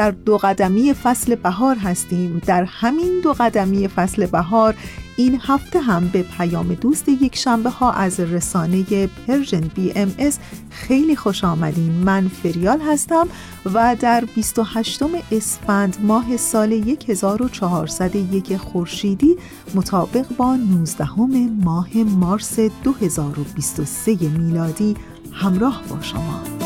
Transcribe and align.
در 0.00 0.10
دو 0.10 0.38
قدمی 0.38 0.94
فصل 0.94 1.34
بهار 1.34 1.76
هستیم. 1.76 2.42
در 2.46 2.64
همین 2.64 3.20
دو 3.22 3.32
قدمی 3.32 3.88
فصل 3.88 4.26
بهار 4.26 4.74
این 5.16 5.40
هفته 5.42 5.80
هم 5.80 6.08
به 6.08 6.22
پیام 6.22 6.74
دوست 6.74 7.08
یک 7.08 7.36
شنبه 7.36 7.70
ها 7.70 7.92
از 7.92 8.20
رسانه 8.20 9.06
Persian 9.06 9.60
BMS 9.60 10.38
خیلی 10.70 11.16
خوش 11.16 11.44
آمدین. 11.44 11.92
من 11.92 12.28
فریال 12.28 12.80
هستم 12.80 13.28
و 13.74 13.96
در 14.00 14.24
28 14.34 15.02
اسفند 15.32 15.96
ماه 16.02 16.36
سال 16.36 16.72
1401 17.08 18.56
خورشیدی 18.56 19.36
مطابق 19.74 20.26
با 20.36 20.56
19 20.56 21.08
ماه 21.64 21.88
مارس 21.96 22.60
2023 22.60 24.12
میلادی 24.12 24.96
همراه 25.32 25.82
با 25.88 26.02
شما. 26.02 26.59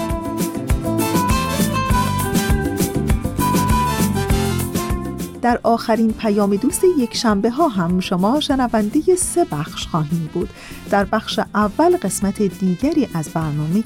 در 5.44 5.60
آخرین 5.62 6.12
پیام 6.12 6.56
دوست 6.56 6.82
یک 6.98 7.16
شنبه 7.16 7.50
ها 7.50 7.68
هم 7.68 8.00
شما 8.00 8.40
شنونده 8.40 9.16
سه 9.16 9.44
بخش 9.44 9.86
خواهیم 9.86 10.30
بود. 10.34 10.50
در 10.90 11.04
بخش 11.04 11.40
اول 11.54 11.96
قسمت 11.96 12.42
دیگری 12.42 13.08
از 13.14 13.28
برنامه 13.28 13.82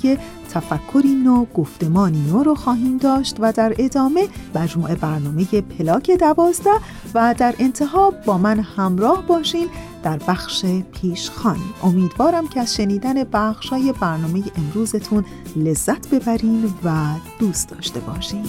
تفکری 0.50 1.14
نو 1.14 1.44
گفتمانی 1.44 2.20
نو 2.20 2.42
رو 2.42 2.54
خواهیم 2.54 2.96
داشت 2.96 3.36
و 3.40 3.52
در 3.52 3.74
ادامه 3.78 4.28
مجموعه 4.54 4.94
برنامه 4.94 5.44
پلاک 5.44 6.10
دوازده 6.10 6.70
و 7.14 7.34
در 7.38 7.54
انتها 7.58 8.10
با 8.26 8.38
من 8.38 8.60
همراه 8.60 9.26
باشین 9.26 9.68
در 10.02 10.18
بخش 10.28 10.64
پیشخان. 10.92 11.58
امیدوارم 11.82 12.48
که 12.48 12.60
از 12.60 12.74
شنیدن 12.74 13.24
بخش 13.24 13.72
برنامه 14.00 14.42
امروزتون 14.56 15.24
لذت 15.56 16.08
ببرین 16.08 16.74
و 16.84 17.04
دوست 17.38 17.68
داشته 17.68 18.00
باشین. 18.00 18.44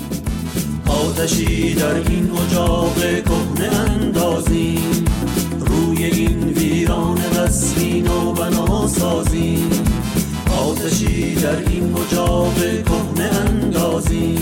آتشی 0.99 1.73
در 1.73 1.93
این 1.93 2.31
اجاق 2.31 2.95
کهنه 2.99 3.79
اندازیم. 3.79 5.05
روی 5.59 6.03
این 6.03 6.43
ویران 6.43 7.15
قصری 7.15 8.01
نو 8.01 8.33
بنا 8.33 8.87
سازیم. 8.87 9.69
آتشی 10.59 11.35
در 11.35 11.55
این 11.69 11.95
اجاق 11.97 12.55
کهنه 12.55 13.29
اندازیم. 13.47 14.41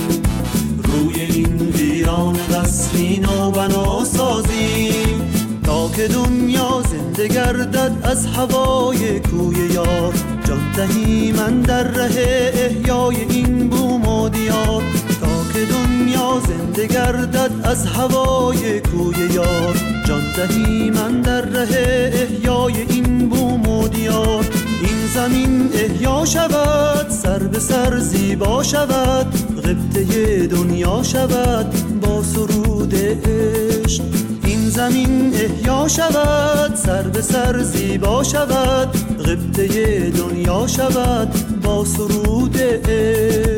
روی 0.84 1.22
این 1.22 1.58
ویران 1.58 2.34
قصری 2.34 3.20
نو 3.20 3.52
بنا 3.52 4.06
سازیم. 4.06 5.32
تا 5.64 5.90
که 5.90 6.08
دنیا 6.08 6.84
زنده 6.92 7.28
گردد 7.28 7.92
از 8.04 8.26
هوای 8.26 9.20
کوی 9.20 9.74
یار. 9.74 10.14
جان 10.48 10.72
دهی 10.76 11.32
من 11.32 11.62
در 11.62 11.84
ره 11.84 12.52
احیای 12.54 13.16
این 13.30 13.70
بوم 13.70 14.08
و 14.08 14.30
دیار. 14.30 14.84
زنده 16.48 16.88
گردد 16.88 17.52
از 17.64 17.86
هوای 17.86 18.80
کوی 18.80 19.34
یار. 19.34 19.76
جان 20.06 20.24
دهی 20.36 20.90
من 20.90 21.22
در 21.22 21.42
ره 21.42 22.12
احیای 22.14 22.82
این 22.90 23.30
بوم 23.30 23.70
و 23.70 23.88
دیار. 23.88 24.46
این 24.82 25.08
زمین 25.14 25.70
احیا 25.74 26.26
شود 26.26 27.10
سر 27.10 27.40
به 27.40 27.60
سر 27.60 28.00
زیبا 28.00 28.64
شود 28.64 29.28
غبطه 29.64 30.48
دنیا 30.48 31.04
شود 31.04 32.00
با 32.02 32.24
سرود 32.24 32.96
عشق. 32.96 34.04
این 34.44 34.70
زمین 34.70 35.34
احیا 35.34 35.88
شود 35.88 36.76
سر 36.76 37.02
به 37.02 37.22
سر 37.22 37.64
زیبا 37.64 38.24
شود 38.24 38.90
غبطه 39.26 40.10
دنیا 40.10 40.68
شود 40.68 41.62
با 41.62 41.86
سرود 41.86 42.58
عشق. 42.58 43.57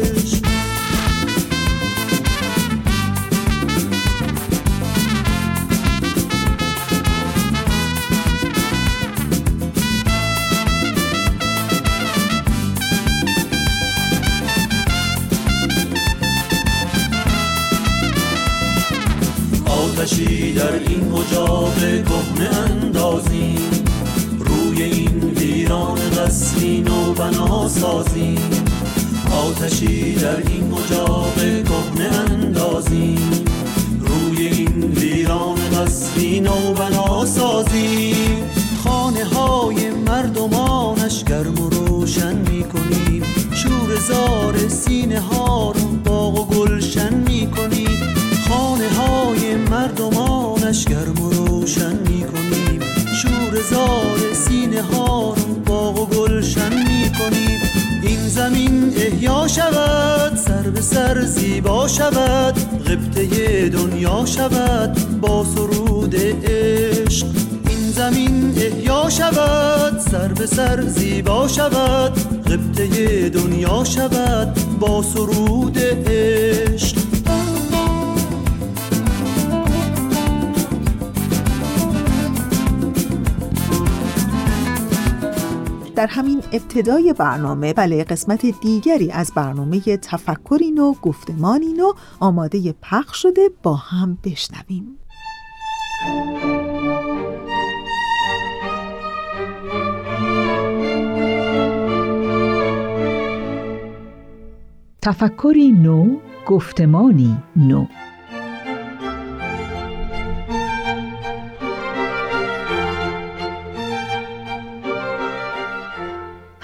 در 20.59 20.73
این 20.73 21.13
اجاق 21.13 21.75
کهنه 21.79 22.57
اندازیم؟ 22.57 23.69
روی 24.39 24.83
این 24.83 25.19
ویران 25.37 25.97
قصری 26.09 26.81
نو 26.81 27.13
بنا 27.13 27.67
سازیم. 27.67 28.49
آتشی 29.31 30.15
در 30.15 30.37
این 30.37 30.73
اجاق 30.73 31.35
کهنه 31.35 32.15
اندازیم؟ 32.31 33.45
روی 33.99 34.47
این 34.47 34.83
ویران 34.83 35.55
قصری 35.55 36.39
نو 36.39 36.73
بنا 36.73 37.25
سازیم. 37.25 38.49
خانه 38.83 39.25
های 39.25 39.89
مردمانش 39.89 41.23
گرم 41.23 41.59
و 41.61 41.69
روشن 41.69 42.35
می 42.35 42.63
کنیم 42.63 43.23
شور 43.53 43.95
زار 44.07 44.67
سینه 44.67 45.19
ها 45.19 45.71
رو 45.71 45.87
باغ 46.05 46.39
و 46.39 46.45
گلشن 46.45 47.13
می 47.13 47.51
کنیم 47.51 47.99
خانه 48.49 48.89
های 48.89 49.55
مردمانش 49.55 50.18
شور 53.69 53.77
زار 53.77 54.33
سینه 54.33 54.81
ها 54.81 55.33
رو 55.33 55.53
باغ 55.65 55.99
و 55.99 56.05
گلشن 56.05 56.73
می 56.73 57.11
کنیم 57.19 57.59
این 58.03 58.27
زمین 58.27 58.93
احیا 58.97 59.47
شود 59.47 60.35
سر 60.35 60.69
به 60.69 60.81
سر 60.81 61.21
زیبا 61.25 61.87
شود 61.87 62.53
غبطه 62.87 63.69
دنیا 63.69 64.25
شود 64.25 65.19
با 65.21 65.45
سرود 65.55 66.15
عشق. 66.43 67.27
این 67.69 67.91
زمین 67.91 68.53
احیا 68.57 69.09
شود 69.09 69.99
سر 70.11 70.27
به 70.27 70.45
سر 70.45 70.81
زیبا 70.81 71.47
شود 71.47 72.13
غبطه 72.43 73.29
دنیا 73.29 73.83
شود 73.83 74.57
با 74.79 75.03
سرود 75.03 75.77
عشق. 76.07 77.08
در 85.99 86.07
همین 86.07 86.43
ابتدای 86.51 87.13
برنامه 87.17 87.73
بله 87.73 88.03
قسمت 88.03 88.45
دیگری 88.61 89.11
از 89.11 89.31
برنامه 89.35 89.79
تفکرین 89.81 90.77
و 90.77 90.93
گفتمانین 90.93 91.81
و 91.81 91.93
آماده 92.19 92.75
پخش 92.81 93.21
شده 93.21 93.49
با 93.63 93.75
هم 93.75 94.17
بشنویم. 94.23 94.97
تفکری 105.01 105.71
نو 105.71 106.17
گفتمانی 106.45 107.37
نو. 107.55 107.85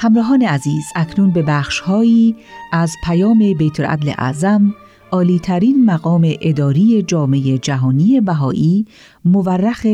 همراهان 0.06 0.42
عزیز 0.42 0.86
اکنون 0.96 1.32
به 1.32 1.42
بخشهایی 1.42 2.36
از 2.72 2.96
پیام 3.04 3.54
بیت 3.54 3.80
العدل 3.80 4.14
اعظم 4.18 4.74
عالیترین 5.12 5.86
مقام 5.86 6.34
اداری 6.42 7.04
جامعه 7.04 7.58
جهانی 7.58 8.22
بهایی 8.22 8.86
مورخ 9.26 9.88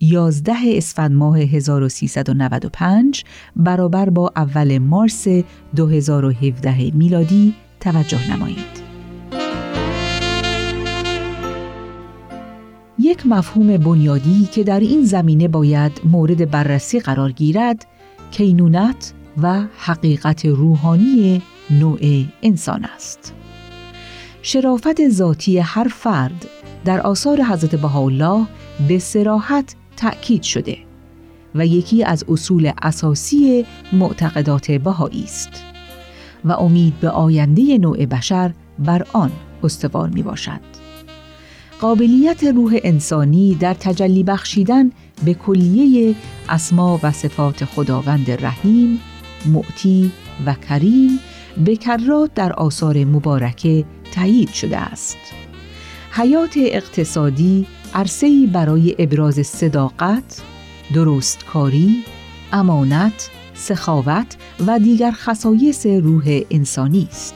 11 0.00 0.54
اسفند 0.66 1.12
ماه 1.12 1.38
1395 1.38 3.24
برابر 3.56 4.10
با 4.10 4.32
اول 4.36 4.78
مارس 4.78 5.26
2017 5.76 6.90
میلادی 6.94 7.54
توجه 7.80 8.36
نمایید. 8.36 8.78
یک 12.98 13.26
مفهوم 13.26 13.76
بنیادی 13.76 14.48
که 14.52 14.64
در 14.64 14.80
این 14.80 15.04
زمینه 15.04 15.48
باید 15.48 16.00
مورد 16.04 16.50
بررسی 16.50 17.00
قرار 17.00 17.32
گیرد 17.32 17.86
کینونت 18.30 19.14
و 19.42 19.64
حقیقت 19.78 20.46
روحانی 20.46 21.42
نوع 21.70 22.24
انسان 22.42 22.84
است. 22.84 23.34
شرافت 24.42 25.08
ذاتی 25.08 25.58
هر 25.58 25.88
فرد 25.88 26.48
در 26.84 27.00
آثار 27.00 27.42
حضرت 27.42 27.74
بهاءالله 27.74 28.46
به 28.88 28.98
سراحت 28.98 29.74
تأکید 29.96 30.42
شده 30.42 30.78
و 31.54 31.66
یکی 31.66 32.04
از 32.04 32.24
اصول 32.28 32.72
اساسی 32.82 33.66
معتقدات 33.92 34.70
بهایی 34.70 35.24
است 35.24 35.64
و 36.44 36.52
امید 36.52 37.00
به 37.00 37.10
آینده 37.10 37.78
نوع 37.78 38.06
بشر 38.06 38.52
بر 38.78 39.06
آن 39.12 39.30
استوار 39.64 40.08
می 40.08 40.22
باشد. 40.22 40.60
قابلیت 41.80 42.44
روح 42.44 42.78
انسانی 42.82 43.54
در 43.54 43.74
تجلی 43.74 44.22
بخشیدن 44.22 44.90
به 45.24 45.34
کلیه 45.34 46.14
اسما 46.48 47.00
و 47.02 47.12
صفات 47.12 47.64
خداوند 47.64 48.30
رحیم، 48.30 49.00
معتی 49.46 50.12
و 50.46 50.54
کریم 50.54 51.18
به 51.64 51.76
کرات 51.76 52.34
در 52.34 52.52
آثار 52.52 53.04
مبارکه 53.04 53.84
تایید 54.14 54.48
شده 54.48 54.78
است. 54.78 55.16
حیات 56.10 56.54
اقتصادی 56.56 57.66
عرصه‌ای 57.94 58.46
برای 58.46 58.94
ابراز 58.98 59.46
صداقت، 59.46 60.42
درستکاری، 60.94 62.04
امانت، 62.52 63.30
سخاوت 63.54 64.36
و 64.66 64.78
دیگر 64.78 65.10
خصایص 65.10 65.86
روح 65.86 66.40
انسانی 66.50 67.08
است. 67.10 67.34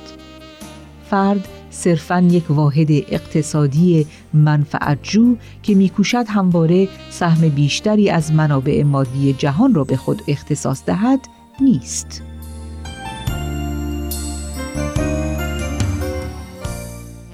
فرد 1.10 1.48
صرفاً 1.70 2.20
یک 2.20 2.50
واحد 2.50 2.90
اقتصادی 2.90 4.06
منفعتجو 4.32 5.36
که 5.62 5.74
میکوشد 5.74 6.24
همواره 6.28 6.88
سهم 7.10 7.48
بیشتری 7.48 8.10
از 8.10 8.32
منابع 8.32 8.82
مادی 8.82 9.32
جهان 9.32 9.74
را 9.74 9.84
به 9.84 9.96
خود 9.96 10.22
اختصاص 10.28 10.82
دهد 10.86 11.20
نیست. 11.64 12.22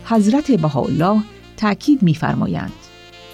حضرت 0.04 0.50
بهاءالله 0.52 1.22
تأکید 1.56 2.02
می‌فرمایند 2.02 2.72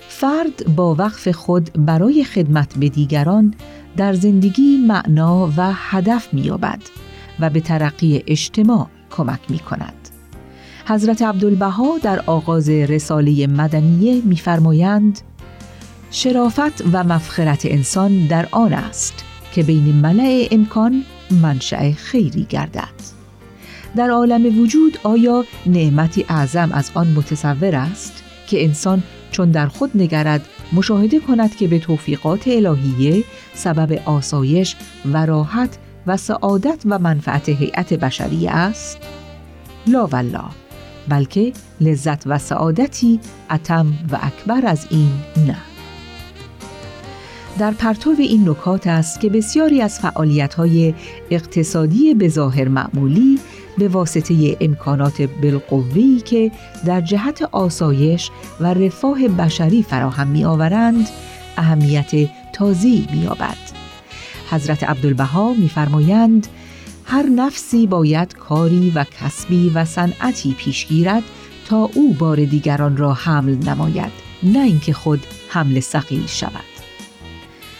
فرد 0.08 0.74
با 0.76 0.94
وقف 0.94 1.28
خود 1.28 1.70
برای 1.86 2.24
خدمت 2.24 2.78
به 2.78 2.88
دیگران 2.88 3.54
در 3.96 4.12
زندگی 4.12 4.76
معنا 4.76 5.52
و 5.56 5.72
هدف 5.74 6.34
می‌یابد 6.34 6.82
و 7.40 7.50
به 7.50 7.60
ترقی 7.60 8.22
اجتماع 8.26 8.86
کمک 9.10 9.40
می 9.48 9.58
کند. 9.58 10.08
حضرت 10.86 11.22
عبدالبها 11.22 11.98
در 12.02 12.20
آغاز 12.26 12.68
رساله 12.68 13.46
مدنیه 13.46 14.22
می‌فرمایند 14.24 15.20
شرافت 16.10 16.84
و 16.92 17.04
مفخرت 17.04 17.66
انسان 17.66 18.26
در 18.26 18.48
آن 18.50 18.72
است 18.72 19.24
که 19.54 19.62
بین 19.62 19.94
ملع 19.94 20.48
امکان 20.50 21.04
منشأ 21.42 21.92
خیری 21.92 22.46
گردد. 22.48 23.14
در 23.96 24.10
عالم 24.10 24.60
وجود 24.60 24.98
آیا 25.02 25.44
نعمتی 25.66 26.24
اعظم 26.28 26.72
از 26.72 26.90
آن 26.94 27.06
متصور 27.06 27.74
است 27.74 28.24
که 28.46 28.64
انسان 28.64 29.02
چون 29.30 29.50
در 29.50 29.66
خود 29.66 29.90
نگرد 29.94 30.46
مشاهده 30.72 31.20
کند 31.20 31.56
که 31.56 31.68
به 31.68 31.78
توفیقات 31.78 32.48
الهیه 32.48 33.24
سبب 33.54 34.02
آسایش 34.04 34.76
و 35.12 35.26
راحت 35.26 35.78
و 36.06 36.16
سعادت 36.16 36.82
و 36.84 36.98
منفعت 36.98 37.48
هیئت 37.48 37.92
بشری 37.92 38.48
است؟ 38.48 38.98
لا 39.86 40.06
والله 40.06 40.50
بلکه 41.08 41.52
لذت 41.80 42.22
و 42.26 42.38
سعادتی 42.38 43.20
اتم 43.50 43.86
و 44.12 44.18
اکبر 44.22 44.66
از 44.66 44.86
این 44.90 45.10
نه 45.46 45.73
در 47.58 47.70
پرتو 47.70 48.14
این 48.18 48.48
نکات 48.48 48.86
است 48.86 49.20
که 49.20 49.28
بسیاری 49.28 49.82
از 49.82 50.00
فعالیت‌های 50.00 50.94
اقتصادی 51.30 52.14
به 52.14 52.28
ظاهر 52.28 52.68
معمولی 52.68 53.38
به 53.78 53.88
واسطه 53.88 54.56
امکانات 54.60 55.22
بالقوه‌ای 55.22 56.20
که 56.20 56.50
در 56.86 57.00
جهت 57.00 57.42
آسایش 57.42 58.30
و 58.60 58.74
رفاه 58.74 59.28
بشری 59.28 59.82
فراهم 59.82 60.28
می‌آورند 60.28 61.08
اهمیت 61.56 62.30
تازه‌ای 62.52 63.06
می‌یابد. 63.12 63.56
حضرت 64.50 64.84
عبدالبها 64.84 65.52
می‌فرمایند 65.52 66.46
هر 67.04 67.22
نفسی 67.22 67.86
باید 67.86 68.34
کاری 68.34 68.92
و 68.94 69.04
کسبی 69.04 69.70
و 69.74 69.84
صنعتی 69.84 70.54
پیش 70.58 70.86
گیرد 70.86 71.22
تا 71.68 71.90
او 71.94 72.14
بار 72.14 72.44
دیگران 72.44 72.96
را 72.96 73.12
حمل 73.12 73.56
نماید 73.68 74.12
نه 74.42 74.58
اینکه 74.58 74.92
خود 74.92 75.20
حمل 75.48 75.80
ثقیل 75.80 76.26
شود 76.26 76.73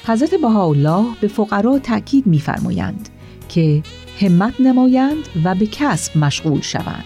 حضرت 0.06 0.34
بهاءالله 0.34 1.06
به 1.20 1.28
فقرا 1.28 1.78
تأکید 1.78 2.26
می‌فرمایند 2.26 3.08
که 3.48 3.82
همت 4.20 4.60
نمایند 4.60 5.28
و 5.44 5.54
به 5.54 5.66
کسب 5.66 6.18
مشغول 6.18 6.60
شوند 6.60 7.04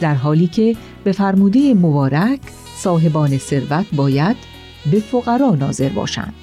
در 0.00 0.14
حالی 0.14 0.46
که 0.46 0.76
به 1.04 1.12
فرموده 1.12 1.74
مبارک 1.74 2.40
صاحبان 2.76 3.38
ثروت 3.38 3.86
باید 3.92 4.36
به 4.90 5.00
فقرا 5.00 5.50
ناظر 5.50 5.88
باشند. 5.88 6.34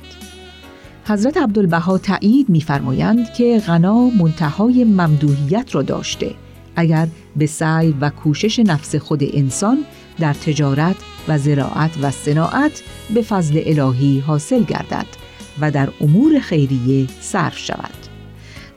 حضرت 1.06 1.38
عبدالبها 1.38 1.98
تایید 1.98 2.50
می‌فرمایند 2.50 3.34
که 3.34 3.62
غنا 3.68 4.10
منتهای 4.10 4.84
ممدوحیت 4.84 5.76
را 5.76 5.82
داشته 5.82 6.32
اگر 6.76 7.08
به 7.36 7.46
سعی 7.46 7.96
و 8.02 8.10
کوشش 8.10 8.60
نفس 8.60 8.96
خود 8.96 9.24
انسان 9.34 9.78
در 10.20 10.34
تجارت 10.34 10.96
و 11.28 11.38
زراعت 11.38 11.92
و 12.02 12.12
صناعت 12.12 12.84
به 13.14 13.22
فضل 13.22 13.62
الهی 13.66 14.20
حاصل 14.20 14.64
گردد 14.64 15.27
و 15.62 15.72
در 15.72 15.90
امور 16.02 16.40
خیریه 16.40 17.08
صرف 17.22 17.58
شود. 17.58 18.08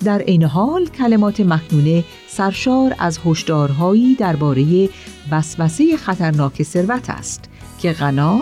در 0.04 0.18
این 0.18 0.42
حال 0.42 0.86
کلمات 0.86 1.40
مکنونه 1.40 2.04
سرشار 2.28 2.94
از 2.98 3.18
هشدارهایی 3.26 4.14
درباره 4.14 4.88
وسوسه 5.30 5.96
خطرناک 5.96 6.62
ثروت 6.62 7.10
است 7.10 7.50
که 7.82 7.92
غنا 7.92 8.40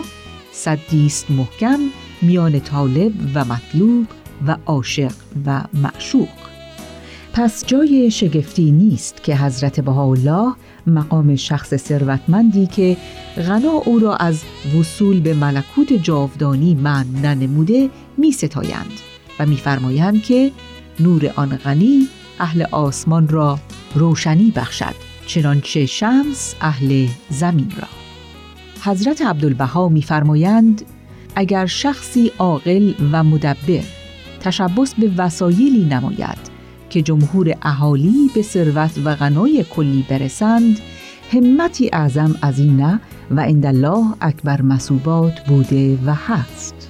صدیست 0.51 1.31
محکم 1.31 1.79
میان 2.21 2.59
طالب 2.59 3.13
و 3.33 3.45
مطلوب 3.45 4.07
و 4.47 4.57
عاشق 4.65 5.13
و 5.45 5.63
معشوق. 5.73 6.48
پس 7.39 7.65
جای 7.65 8.11
شگفتی 8.11 8.71
نیست 8.71 9.23
که 9.23 9.35
حضرت 9.35 9.79
بهاءالله 9.79 10.53
مقام 10.87 11.35
شخص 11.35 11.75
ثروتمندی 11.75 12.67
که 12.67 12.97
غنا 13.37 13.71
او 13.85 13.99
را 13.99 14.15
از 14.15 14.43
وصول 14.79 15.19
به 15.19 15.33
ملکوت 15.33 15.93
جاودانی 15.93 16.75
من 16.75 17.05
ننموده 17.23 17.89
می 18.17 18.31
ستایند 18.31 18.91
و 19.39 19.45
میفرمایند 19.45 20.23
که 20.23 20.51
نور 20.99 21.31
آن 21.35 21.49
غنی 21.49 22.07
اهل 22.39 22.65
آسمان 22.71 23.27
را 23.27 23.59
روشنی 23.95 24.51
بخشد 24.55 24.95
چنانچه 25.27 25.85
شمس 25.85 26.55
اهل 26.61 27.07
زمین 27.29 27.71
را. 27.77 27.87
حضرت 28.83 29.21
عبدالبها 29.21 29.89
میفرمایند 29.89 30.81
اگر 31.35 31.65
شخصی 31.65 32.31
عاقل 32.39 32.93
و 33.11 33.23
مدبر 33.23 33.83
تشبس 34.39 34.93
به 34.93 35.11
وسایلی 35.17 35.85
نماید 35.85 36.58
که 36.89 37.01
جمهور 37.01 37.55
اهالی 37.61 38.31
به 38.35 38.41
ثروت 38.41 38.91
و 39.05 39.15
غنای 39.15 39.65
کلی 39.69 40.05
برسند 40.09 40.79
همتی 41.31 41.89
اعظم 41.93 42.35
از 42.41 42.59
این 42.59 42.77
نه 42.77 42.99
و 43.31 43.39
الله 43.39 44.05
اکبر 44.21 44.61
مسوبات 44.61 45.45
بوده 45.47 45.99
و 46.05 46.13
هست. 46.13 46.89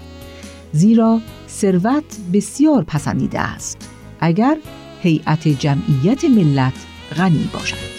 زیرا 0.71 1.19
ثروت 1.49 2.17
بسیار 2.33 2.83
پسندیده 2.83 3.39
است 3.39 3.89
اگر 4.19 4.57
هیئت 5.01 5.47
جمعیت 5.47 6.25
ملت 6.25 6.73
غنی 7.17 7.49
باشد. 7.53 7.98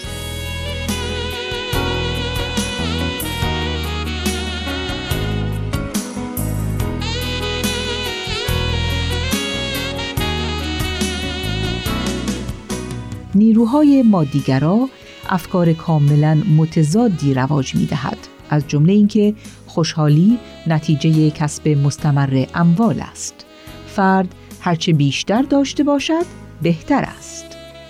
نیروهای 13.41 14.03
مادیگرا 14.03 14.89
افکار 15.29 15.73
کاملا 15.73 16.37
متضادی 16.57 17.33
رواج 17.33 17.75
می 17.75 17.85
دهد. 17.85 18.17
از 18.49 18.67
جمله 18.67 18.93
اینکه 18.93 19.33
خوشحالی 19.67 20.37
نتیجه 20.67 21.29
کسب 21.29 21.67
مستمر 21.67 22.45
اموال 22.55 22.99
است. 22.99 23.45
فرد 23.87 24.35
هرچه 24.59 24.93
بیشتر 24.93 25.41
داشته 25.41 25.83
باشد 25.83 26.25
بهتر 26.61 27.03
است. 27.17 27.45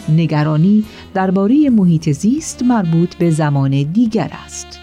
نگرانی 0.10 0.84
درباره 1.14 1.70
محیط 1.70 2.12
زیست 2.12 2.64
مربوط 2.64 3.16
به 3.16 3.30
زمان 3.30 3.84
دیگر 3.84 4.32
است. 4.46 4.80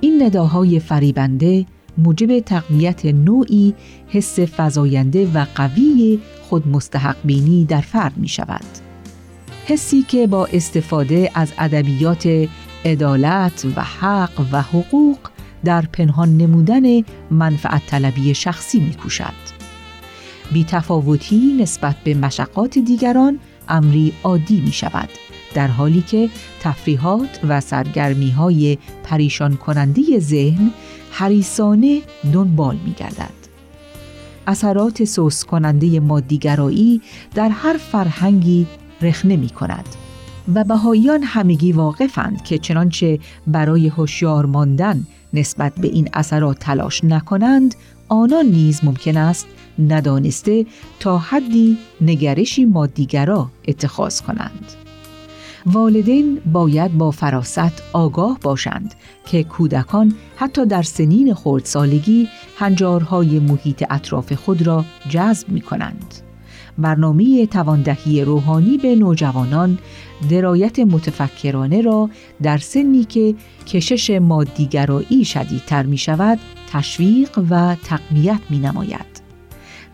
این 0.00 0.22
نداهای 0.22 0.80
فریبنده 0.80 1.66
موجب 1.98 2.40
تقویت 2.40 3.04
نوعی 3.06 3.74
حس 4.08 4.38
فزاینده 4.56 5.30
و 5.34 5.46
قوی 5.54 6.18
خود 6.42 6.68
مستحق 6.68 7.16
بینی 7.24 7.64
در 7.64 7.80
فرد 7.80 8.16
می 8.16 8.28
شود. 8.28 8.85
حسی 9.68 10.02
که 10.02 10.26
با 10.26 10.46
استفاده 10.46 11.30
از 11.34 11.52
ادبیات 11.58 12.48
عدالت 12.84 13.66
و 13.76 13.84
حق 13.84 14.46
و 14.52 14.62
حقوق 14.62 15.18
در 15.64 15.82
پنهان 15.92 16.36
نمودن 16.36 16.82
منفعت 17.30 17.86
طلبی 17.86 18.34
شخصی. 18.34 18.96
بی 20.52 20.64
تفاوتی 20.64 21.56
نسبت 21.60 21.96
به 22.04 22.14
مشقات 22.14 22.78
دیگران 22.78 23.38
امری 23.68 24.12
عادی 24.22 24.60
می 24.60 24.72
شود 24.72 25.08
در 25.54 25.68
حالی 25.68 26.02
که 26.02 26.30
تفریحات 26.60 27.40
و 27.48 27.60
سرگرمی 27.60 28.30
های 28.30 28.78
پریشان 29.04 29.56
کننده 29.56 30.02
ذهن 30.18 30.70
حریسانه 31.10 32.00
دنبال 32.32 32.76
می 32.84 32.92
گردد. 32.92 33.36
اثرات 34.46 35.04
سوس 35.04 35.44
کننده 35.44 36.00
مادیگرایی 36.00 37.02
در 37.34 37.48
هر 37.48 37.76
فرهنگی 37.76 38.66
رخنه 39.02 39.36
می 39.36 39.48
کند 39.48 39.86
و 40.54 40.64
بهاییان 40.64 41.22
همگی 41.22 41.72
واقفند 41.72 42.44
که 42.44 42.58
چنانچه 42.58 43.18
برای 43.46 43.88
هوشیار 43.88 44.46
ماندن 44.46 45.06
نسبت 45.32 45.74
به 45.74 45.88
این 45.88 46.08
اثرات 46.12 46.58
تلاش 46.58 47.04
نکنند 47.04 47.74
آنان 48.08 48.46
نیز 48.46 48.84
ممکن 48.84 49.16
است 49.16 49.46
ندانسته 49.78 50.66
تا 51.00 51.18
حدی 51.18 51.78
نگرشی 52.00 52.64
مادیگرا 52.64 53.50
اتخاذ 53.68 54.20
کنند. 54.20 54.72
والدین 55.66 56.40
باید 56.52 56.98
با 56.98 57.10
فراست 57.10 57.82
آگاه 57.92 58.38
باشند 58.42 58.94
که 59.26 59.44
کودکان 59.44 60.14
حتی 60.36 60.66
در 60.66 60.82
سنین 60.82 61.34
خردسالگی 61.34 62.28
هنجارهای 62.56 63.38
محیط 63.38 63.84
اطراف 63.90 64.32
خود 64.32 64.66
را 64.66 64.84
جذب 65.08 65.48
می 65.48 65.60
کنند. 65.60 66.25
برنامه 66.78 67.46
تواندهی 67.46 68.24
روحانی 68.24 68.78
به 68.78 68.96
نوجوانان 68.96 69.78
درایت 70.30 70.78
متفکرانه 70.78 71.80
را 71.80 72.10
در 72.42 72.58
سنی 72.58 73.04
که 73.04 73.34
کشش 73.66 74.10
مادیگرایی 74.10 75.24
شدیدتر 75.24 75.82
می 75.82 75.98
شود 75.98 76.38
تشویق 76.72 77.38
و 77.50 77.76
تقویت 77.84 78.40
می 78.50 78.58
نماید. 78.58 79.26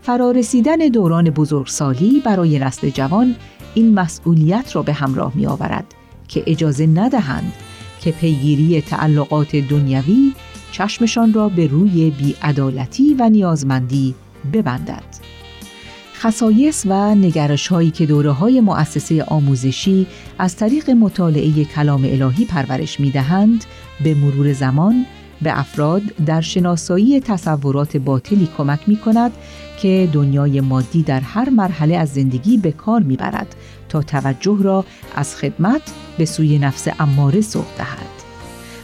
فرارسیدن 0.01 0.77
دوران 0.77 1.29
بزرگسالی 1.29 2.21
برای 2.25 2.59
نسل 2.59 2.89
جوان 2.89 3.35
این 3.73 3.93
مسئولیت 3.93 4.75
را 4.75 4.83
به 4.83 4.93
همراه 4.93 5.31
می 5.35 5.45
آورد 5.45 5.85
که 6.27 6.43
اجازه 6.47 6.87
ندهند 6.87 7.53
که 8.01 8.11
پیگیری 8.11 8.81
تعلقات 8.81 9.55
دنیوی 9.55 10.33
چشمشان 10.71 11.33
را 11.33 11.49
به 11.49 11.67
روی 11.67 12.09
بیعدالتی 12.09 13.15
و 13.19 13.29
نیازمندی 13.29 14.15
ببندد. 14.53 15.22
خصایص 16.23 16.85
و 16.85 17.15
نگرش 17.15 17.67
هایی 17.67 17.91
که 17.91 18.05
دوره 18.05 18.31
های 18.31 18.61
مؤسسه 18.61 19.23
آموزشی 19.23 20.07
از 20.39 20.55
طریق 20.55 20.89
مطالعه 20.89 21.65
کلام 21.65 22.03
الهی 22.03 22.45
پرورش 22.45 22.99
می 22.99 23.11
دهند 23.11 23.65
به 24.03 24.15
مرور 24.15 24.53
زمان 24.53 25.05
به 25.41 25.59
افراد 25.59 26.01
در 26.25 26.41
شناسایی 26.41 27.19
تصورات 27.19 27.97
باطلی 27.97 28.49
کمک 28.57 28.79
می 28.87 28.97
کند 28.97 29.31
که 29.81 30.09
دنیای 30.13 30.61
مادی 30.61 31.03
در 31.03 31.19
هر 31.19 31.49
مرحله 31.49 31.97
از 31.97 32.09
زندگی 32.09 32.57
به 32.57 32.71
کار 32.71 33.01
می 33.01 33.15
برد 33.15 33.55
تا 33.89 34.01
توجه 34.01 34.57
را 34.61 34.85
از 35.15 35.35
خدمت 35.35 35.81
به 36.17 36.25
سوی 36.25 36.59
نفس 36.59 36.87
اماره 36.99 37.41
سوق 37.41 37.65
دهد. 37.77 38.13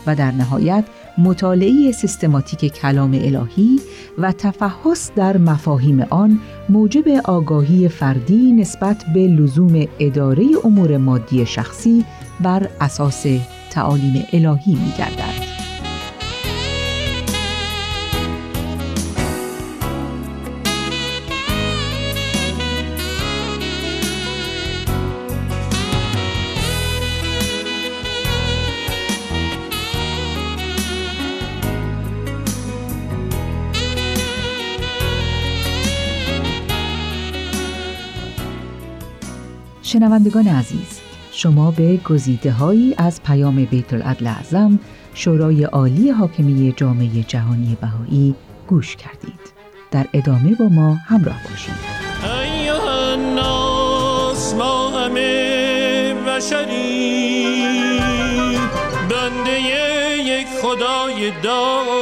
و 0.07 0.15
در 0.15 0.31
نهایت 0.31 0.83
مطالعه 1.19 1.91
سیستماتیک 1.91 2.73
کلام 2.73 3.13
الهی 3.13 3.79
و 4.17 4.31
تفحص 4.31 5.11
در 5.15 5.37
مفاهیم 5.37 6.05
آن 6.09 6.39
موجب 6.69 7.07
آگاهی 7.25 7.87
فردی 7.87 8.51
نسبت 8.51 9.03
به 9.13 9.27
لزوم 9.27 9.87
اداره 9.99 10.45
امور 10.63 10.97
مادی 10.97 11.45
شخصی 11.45 12.05
بر 12.39 12.69
اساس 12.81 13.25
تعالیم 13.69 14.25
الهی 14.33 14.75
می 14.75 14.93
گردد. 14.97 15.48
شنوندگان 39.89 40.47
عزیز 40.47 40.99
شما 41.31 41.71
به 41.71 41.97
گزیده 41.97 42.51
هایی 42.51 42.95
از 42.97 43.23
پیام 43.23 43.65
بیت 43.65 43.93
العدل 43.93 44.27
اعظم 44.27 44.79
شورای 45.13 45.63
عالی 45.63 46.09
حاکمی 46.09 46.73
جامعه 46.77 47.23
جهانی 47.23 47.77
بهایی 47.81 48.35
گوش 48.67 48.95
کردید. 48.95 49.39
در 49.91 50.07
ادامه 50.13 50.55
با 50.55 50.65
ما 50.65 50.93
همراه 50.93 51.37
باشید. 51.49 51.73
ما 54.57 54.89
همه 54.89 56.13
بشری. 56.13 57.45
بنده 59.09 59.61
یک 60.25 60.47
خدای 60.61 61.31
دادگری 61.43 61.98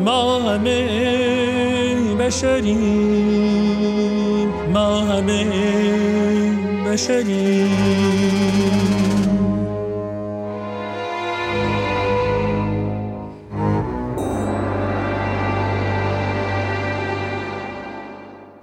ما 0.05 0.39
همه 0.39 0.87
بشریم. 2.19 2.77
ما 4.73 4.99
همه 5.01 5.45
بشریم. 6.85 7.69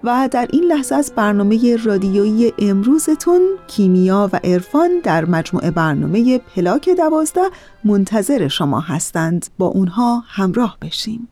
و 0.09 0.29
در 0.33 0.49
این 0.53 0.65
لحظه 0.65 0.95
از 0.95 1.13
برنامه 1.17 1.77
رادیویی 1.85 2.53
امروزتون 2.59 3.41
کیمیا 3.67 4.31
و 4.33 4.41
عرفان 4.45 4.91
در 5.05 5.25
مجموعه 5.25 5.71
برنامه 5.71 6.39
پلاک 6.39 6.89
دوازده 6.89 7.41
منتظر 7.85 8.49
شما 8.49 8.81
هستند. 8.81 9.47
با 9.59 9.67
اونها 9.67 10.23
همراه 10.27 10.77
بشیم. 10.83 11.29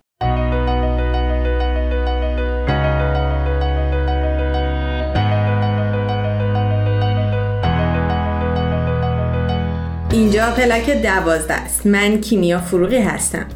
اینجا 10.11 10.51
پلاک 10.57 11.03
دوازده 11.03 11.55
است. 11.55 11.87
من 11.87 12.21
کیمیا 12.21 12.59
فروغی 12.59 12.99
هستم. 12.99 13.47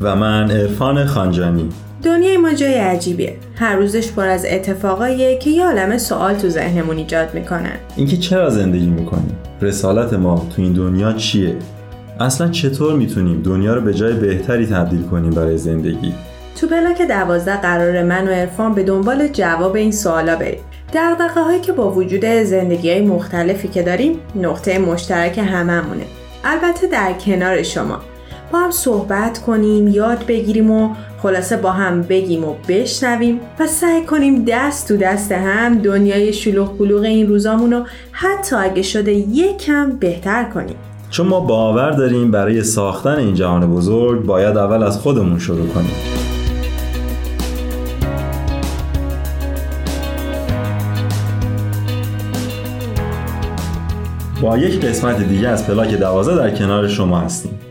و 0.00 0.16
من 0.16 0.50
عرفان 0.50 1.06
خانجانی. 1.06 1.68
دنیای 2.02 2.36
ما 2.36 2.52
جای 2.52 2.74
عجیبیه. 2.74 3.36
هر 3.54 3.76
روزش 3.76 4.12
پر 4.12 4.28
از 4.28 4.46
اتفاقاییه 4.50 5.38
که 5.38 5.50
یه 5.50 5.64
عالم 5.64 5.98
سوال 5.98 6.34
تو 6.34 6.48
ذهنمون 6.48 6.96
ایجاد 6.96 7.34
می‌کنن 7.34 7.76
اینکه 7.96 8.16
چرا 8.16 8.50
زندگی 8.50 8.86
می‌کنیم؟ 8.86 9.36
رسالت 9.62 10.12
ما 10.12 10.46
تو 10.56 10.62
این 10.62 10.72
دنیا 10.72 11.12
چیه؟ 11.12 11.56
اصلا 12.20 12.48
چطور 12.48 12.94
می‌تونیم 12.94 13.42
دنیا 13.42 13.74
رو 13.74 13.80
به 13.80 13.94
جای 13.94 14.12
بهتری 14.12 14.66
تبدیل 14.66 15.02
کنیم 15.02 15.30
برای 15.30 15.58
زندگی؟ 15.58 16.14
تو 16.60 16.66
بلاک 16.66 17.02
دوازده 17.02 17.56
قرار 17.56 18.02
من 18.02 18.28
و 18.28 18.30
عرفان 18.30 18.74
به 18.74 18.82
دنبال 18.82 19.28
جواب 19.28 19.76
این 19.76 19.92
سوالا 19.92 20.36
بریم. 20.36 20.60
دقدقه 20.94 21.40
هایی 21.40 21.60
که 21.60 21.72
با 21.72 21.90
وجود 21.90 22.24
زندگی 22.24 22.90
های 22.90 23.00
مختلفی 23.00 23.68
که 23.68 23.82
داریم 23.82 24.16
نقطه 24.36 24.78
مشترک 24.78 25.38
هممونه. 25.38 26.04
البته 26.44 26.86
در 26.86 27.12
کنار 27.12 27.62
شما. 27.62 27.98
با 28.52 28.58
هم 28.58 28.70
صحبت 28.70 29.38
کنیم 29.38 29.88
یاد 29.88 30.26
بگیریم 30.26 30.70
و 30.70 30.94
خلاصه 31.22 31.56
با 31.56 31.70
هم 31.70 32.02
بگیم 32.02 32.44
و 32.44 32.54
بشنویم 32.68 33.40
و 33.60 33.66
سعی 33.66 34.04
کنیم 34.04 34.44
دست 34.48 34.88
تو 34.88 34.96
دست 34.96 35.32
هم 35.32 35.78
دنیای 35.78 36.32
شلوغ 36.32 36.78
بلوغ 36.78 37.02
این 37.02 37.28
روزامون 37.28 37.72
رو 37.72 37.84
حتی 38.12 38.56
اگه 38.56 38.82
شده 38.82 39.12
یکم 39.12 39.90
بهتر 39.90 40.44
کنیم. 40.44 40.76
چون 41.10 41.26
ما 41.26 41.40
باور 41.40 41.90
داریم 41.90 42.30
برای 42.30 42.62
ساختن 42.62 43.16
این 43.16 43.34
جهان 43.34 43.74
بزرگ 43.74 44.26
باید 44.26 44.56
اول 44.56 44.82
از 44.82 44.98
خودمون 44.98 45.38
شروع 45.38 45.66
کنیم. 45.66 45.94
با 54.42 54.58
یک 54.58 54.84
قسمت 54.84 55.28
دیگه 55.28 55.48
از 55.48 55.66
پلاک 55.66 55.94
دوازه 55.94 56.34
در 56.34 56.50
کنار 56.50 56.88
شما 56.88 57.18
هستیم. 57.18 57.69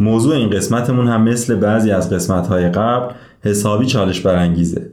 موضوع 0.00 0.36
این 0.36 0.50
قسمتمون 0.50 1.08
هم 1.08 1.22
مثل 1.22 1.54
بعضی 1.54 1.90
از 1.90 2.10
قسمتهای 2.10 2.68
قبل 2.68 3.14
حسابی 3.42 3.86
چالش 3.86 4.20
برانگیزه. 4.20 4.90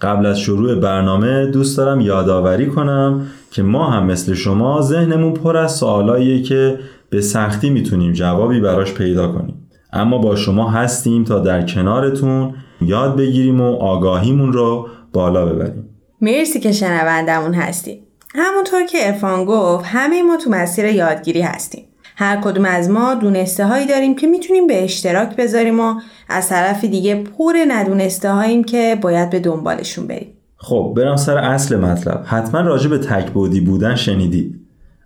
قبل 0.00 0.26
از 0.26 0.40
شروع 0.40 0.74
برنامه 0.74 1.46
دوست 1.46 1.76
دارم 1.76 2.00
یادآوری 2.00 2.66
کنم 2.66 3.26
که 3.50 3.62
ما 3.62 3.90
هم 3.90 4.06
مثل 4.06 4.34
شما 4.34 4.80
ذهنمون 4.80 5.32
پر 5.32 5.56
از 5.56 5.72
سوالاییه 5.72 6.42
که 6.42 6.78
به 7.10 7.20
سختی 7.20 7.70
می‌تونیم 7.70 8.12
جوابی 8.12 8.60
براش 8.60 8.94
پیدا 8.94 9.32
کنیم. 9.32 9.68
اما 9.92 10.18
با 10.18 10.36
شما 10.36 10.70
هستیم 10.70 11.24
تا 11.24 11.38
در 11.38 11.66
کنارتون 11.66 12.54
یاد 12.80 13.16
بگیریم 13.16 13.60
و 13.60 13.76
آگاهیمون 13.76 14.52
رو 14.52 14.88
بالا 15.12 15.46
ببریم. 15.46 15.88
مرسی 16.20 16.60
که 16.60 16.72
شنوندمون 16.72 17.54
هستیم 17.54 17.98
همونطور 18.34 18.86
که 18.86 18.98
ارفان 19.00 19.44
گفت 19.44 19.84
همه 19.88 20.22
ما 20.22 20.36
تو 20.36 20.50
مسیر 20.50 20.84
یادگیری 20.84 21.40
هستیم. 21.40 21.84
هر 22.16 22.40
کدوم 22.40 22.64
از 22.64 22.90
ما 22.90 23.14
دونسته 23.14 23.66
هایی 23.66 23.86
داریم 23.86 24.16
که 24.16 24.26
می‌تونیم 24.26 24.66
به 24.66 24.84
اشتراک 24.84 25.36
بذاریم 25.36 25.80
و 25.80 25.94
از 26.28 26.48
طرف 26.48 26.84
دیگه 26.84 27.14
پر 27.14 27.52
ندونسته 27.68 28.32
هاییم 28.32 28.64
که 28.64 28.98
باید 29.02 29.30
به 29.30 29.40
دنبالشون 29.40 30.06
بریم. 30.06 30.28
خب 30.56 30.94
برم 30.96 31.16
سر 31.16 31.38
اصل 31.38 31.76
مطلب. 31.76 32.22
حتما 32.26 32.60
راجع 32.60 32.90
به 32.90 32.98
تکبودی 32.98 33.60
بودن 33.60 33.94
شنیدید 33.94 34.60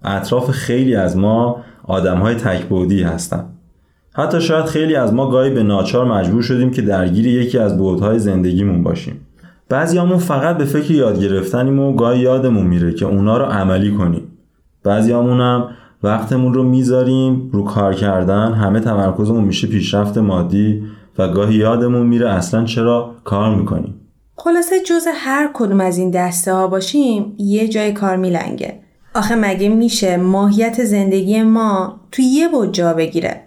اطراف 0.05 0.50
خیلی 0.50 0.97
از 0.97 1.17
ما 1.17 1.57
آدم 1.85 2.19
های 2.19 2.35
تکبودی 2.35 3.03
هستن. 3.03 3.45
حتی 4.15 4.41
شاید 4.41 4.65
خیلی 4.65 4.97
از 4.97 5.15
ما 5.15 5.31
گاهی 5.31 5.50
به 5.50 5.62
ناچار 5.62 6.07
مجبور 6.07 6.43
شدیم 6.43 6.71
که 6.71 6.83
درگیر 6.83 7.27
یکی 7.27 7.59
از 7.59 7.79
بودهای 7.79 8.19
زندگیمون 8.19 8.83
باشیم. 8.83 9.21
بعضیامون 9.69 10.19
فقط 10.19 10.57
به 10.57 10.65
فکر 10.65 10.91
یاد 10.91 11.21
گرفتنیم 11.21 11.79
و 11.81 11.97
گاهی 11.97 12.21
یادمون 12.21 12.67
میره 12.67 12.93
که 12.93 13.07
اونا 13.07 13.38
رو 13.38 13.45
عملی 13.45 13.93
کنیم. 13.93 14.38
بعضیامون 14.85 15.41
هم 15.41 15.69
وقتمون 16.02 16.55
رو 16.55 16.62
می‌ذاریم 16.62 17.50
رو 17.52 17.64
کار 17.64 17.95
کردن 17.95 18.52
همه 18.52 18.81
تمرکزمون 18.81 19.45
میشه 19.45 19.67
پیشرفت 19.67 20.19
مادی 20.19 20.83
و 21.19 21.28
گاهی 21.28 21.55
یادمون 21.55 22.07
میره 22.07 22.31
اصلا 22.31 22.64
چرا 22.64 23.14
کار 23.25 23.55
می‌کنیم. 23.55 23.95
خلاصه 24.37 24.81
جز 24.81 25.07
هر 25.14 25.50
کدوم 25.55 25.81
از 25.81 25.99
این 25.99 26.11
دسته 26.11 26.55
ها 26.55 26.67
باشیم 26.67 27.35
یه 27.38 27.69
جای 27.69 27.93
کار 27.93 28.17
میلنگه. 28.17 28.81
آخه 29.14 29.35
مگه 29.35 29.68
میشه 29.68 30.16
ماهیت 30.16 30.85
زندگی 30.85 31.42
ما 31.42 32.01
تو 32.12 32.22
یه 32.22 32.49
بود 32.49 32.72
جا 32.72 32.94
بگیره؟ 32.94 33.40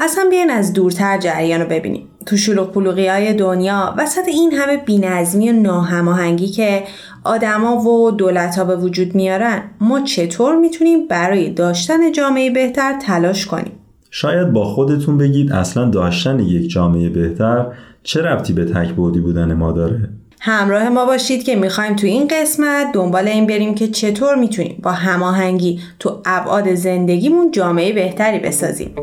اصلا 0.00 0.24
بیاین 0.30 0.50
از 0.50 0.72
دورتر 0.72 1.18
جریان 1.18 1.60
رو 1.60 1.66
ببینیم. 1.66 2.08
تو 2.28 2.36
شلوغ 2.36 2.72
پلوغی 2.72 3.06
های 3.06 3.34
دنیا. 3.34 3.94
وسط 3.98 4.28
این 4.28 4.52
همه 4.52 4.76
بینظمی 4.76 5.50
و 5.50 5.52
ناهماهنگی 5.52 6.48
که 6.48 6.82
آدما 7.24 7.76
و 7.76 8.10
دولت 8.10 8.58
ها 8.58 8.64
به 8.64 8.76
وجود 8.76 9.14
میارن 9.14 9.62
ما 9.80 10.00
چطور 10.00 10.56
می‌تونیم 10.56 11.08
برای 11.08 11.50
داشتن 11.50 12.12
جامعه 12.12 12.50
بهتر 12.50 12.98
تلاش 13.02 13.46
کنیم؟ 13.46 13.72
شاید 14.10 14.52
با 14.52 14.64
خودتون 14.64 15.18
بگید 15.18 15.52
اصلا 15.52 15.84
داشتن 15.84 16.40
یک 16.40 16.70
جامعه 16.70 17.08
بهتر 17.08 17.66
چه 18.02 18.22
ربطی 18.22 18.52
به 18.52 18.64
تک 18.64 18.88
بودی 18.88 19.20
بودن 19.20 19.54
ما 19.54 19.72
داره؟ 19.72 20.08
همراه 20.40 20.88
ما 20.88 21.06
باشید 21.06 21.44
که 21.44 21.56
می‌خوایم 21.56 21.96
تو 21.96 22.06
این 22.06 22.28
قسمت 22.28 22.92
دنبال 22.92 23.28
این 23.28 23.46
بریم 23.46 23.74
که 23.74 23.88
چطور 23.88 24.34
می‌تونیم 24.34 24.80
با 24.82 24.92
هماهنگی 24.92 25.80
تو 25.98 26.20
ابعاد 26.24 26.74
زندگیمون 26.74 27.50
جامعه 27.50 27.92
بهتری 27.92 28.38
بسازیم. 28.38 28.94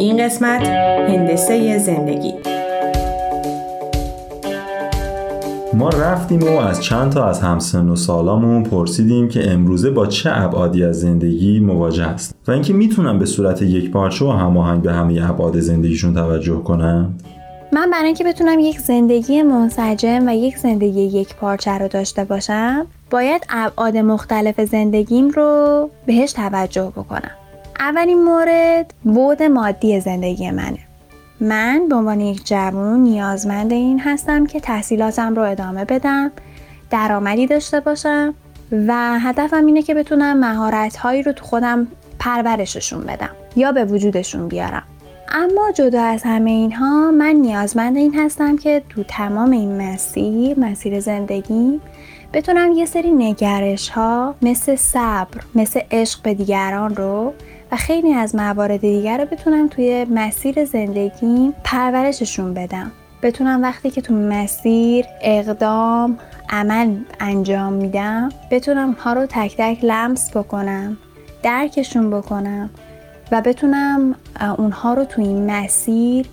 این 0.00 0.24
قسمت 0.24 0.66
هندسه 1.08 1.78
زندگی. 1.78 2.34
ما 5.74 5.88
رفتیم 5.88 6.42
و 6.42 6.58
از 6.58 6.82
چند 6.82 7.12
تا 7.12 7.24
از 7.24 7.40
همسن 7.40 7.88
و 7.88 7.96
سالامون 7.96 8.62
پرسیدیم 8.62 9.28
که 9.28 9.50
امروزه 9.50 9.90
با 9.90 10.06
چه 10.06 10.30
ابعادی 10.32 10.84
از 10.84 11.00
زندگی 11.00 11.60
مواجه 11.60 12.06
است 12.06 12.34
و 12.48 12.50
اینکه 12.50 12.72
می‌تونن 12.72 13.18
به 13.18 13.26
صورت 13.26 13.62
یک 13.62 13.90
پارچه 13.90 14.24
و 14.24 14.30
هماهنگ 14.30 14.82
به 14.82 14.92
همه 14.92 15.30
ابعاد 15.30 15.60
زندگیشون 15.60 16.14
توجه 16.14 16.62
کنن. 16.62 17.14
من 17.72 17.90
برای 17.90 18.06
اینکه 18.06 18.24
بتونم 18.24 18.58
یک 18.58 18.78
زندگی 18.78 19.42
منسجم 19.42 20.28
و 20.28 20.34
یک 20.34 20.58
زندگی 20.58 21.02
یک 21.02 21.34
پارچه 21.34 21.78
رو 21.78 21.88
داشته 21.88 22.24
باشم 22.24 22.86
باید 23.10 23.46
ابعاد 23.50 23.96
مختلف 23.96 24.60
زندگیم 24.60 25.28
رو 25.28 25.90
بهش 26.06 26.32
توجه 26.32 26.92
بکنم. 26.96 27.30
اولین 27.78 28.24
مورد 28.24 28.94
بود 29.02 29.42
مادی 29.42 30.00
زندگی 30.00 30.50
منه. 30.50 30.78
من 31.40 31.88
به 31.88 31.94
عنوان 31.94 32.20
یک 32.20 32.46
جوان 32.46 33.00
نیازمند 33.00 33.72
این 33.72 34.00
هستم 34.00 34.46
که 34.46 34.60
تحصیلاتم 34.60 35.34
رو 35.34 35.42
ادامه 35.42 35.84
بدم 35.84 36.32
درآمدی 36.90 37.46
داشته 37.46 37.80
باشم 37.80 38.34
و 38.72 39.18
هدفم 39.20 39.66
اینه 39.66 39.82
که 39.82 39.94
بتونم 39.94 40.38
مهارت 40.38 40.96
هایی 40.96 41.22
رو 41.22 41.32
تو 41.32 41.44
خودم 41.44 41.86
پرورششون 42.18 43.00
بدم 43.00 43.30
یا 43.56 43.72
به 43.72 43.84
وجودشون 43.84 44.48
بیارم. 44.48 44.82
اما 45.32 45.72
جدا 45.74 46.02
از 46.02 46.22
همه 46.22 46.50
اینها 46.50 47.10
من 47.10 47.32
نیازمند 47.32 47.96
این 47.96 48.14
هستم 48.14 48.56
که 48.56 48.82
تو 48.88 49.02
تمام 49.02 49.50
این 49.50 49.82
مسیر 49.82 50.60
مسیر 50.60 51.00
زندگی 51.00 51.80
بتونم 52.32 52.72
یه 52.72 52.84
سری 52.84 53.10
نگرش 53.10 53.88
ها 53.88 54.34
مثل 54.42 54.76
صبر 54.76 55.40
مثل 55.54 55.80
عشق 55.90 56.22
به 56.22 56.34
دیگران 56.34 56.94
رو 56.94 57.32
و 57.72 57.76
خیلی 57.76 58.12
از 58.12 58.34
موارد 58.34 58.80
دیگر 58.80 59.18
رو 59.18 59.24
بتونم 59.24 59.68
توی 59.68 60.04
مسیر 60.04 60.64
زندگی 60.64 61.52
پرورششون 61.64 62.54
بدم. 62.54 62.92
بتونم 63.22 63.62
وقتی 63.62 63.90
که 63.90 64.00
تو 64.00 64.14
مسیر 64.14 65.04
اقدام 65.22 66.18
عمل 66.50 66.96
انجام 67.20 67.72
میدم 67.72 68.28
بتونم 68.50 68.92
ها 68.92 69.12
رو 69.12 69.26
تک 69.26 69.54
تک 69.58 69.78
لمس 69.82 70.36
بکنم 70.36 70.96
درکشون 71.42 72.10
بکنم 72.10 72.70
و 73.32 73.40
بتونم 73.40 74.14
اونها 74.58 74.94
رو 74.94 75.04
تو 75.04 75.22
این 75.22 75.50
مسیر 75.50 76.26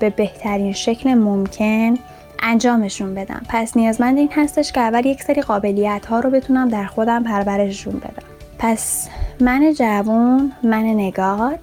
به 0.00 0.10
بهترین 0.10 0.72
شکل 0.72 1.14
ممکن 1.14 1.98
انجامشون 2.42 3.14
بدم. 3.14 3.42
پس 3.48 3.76
نیازمند 3.76 4.18
این 4.18 4.30
هستش 4.32 4.72
که 4.72 4.80
اول 4.80 5.06
یک 5.06 5.22
سری 5.22 5.42
قابلیت 5.42 6.06
ها 6.06 6.20
رو 6.20 6.30
بتونم 6.30 6.68
در 6.68 6.84
خودم 6.84 7.22
پرورششون 7.22 7.94
بدم. 7.94 8.33
پس 8.58 9.08
من 9.40 9.72
جوان 9.78 10.52
من 10.62 10.84
نگار. 10.84 11.58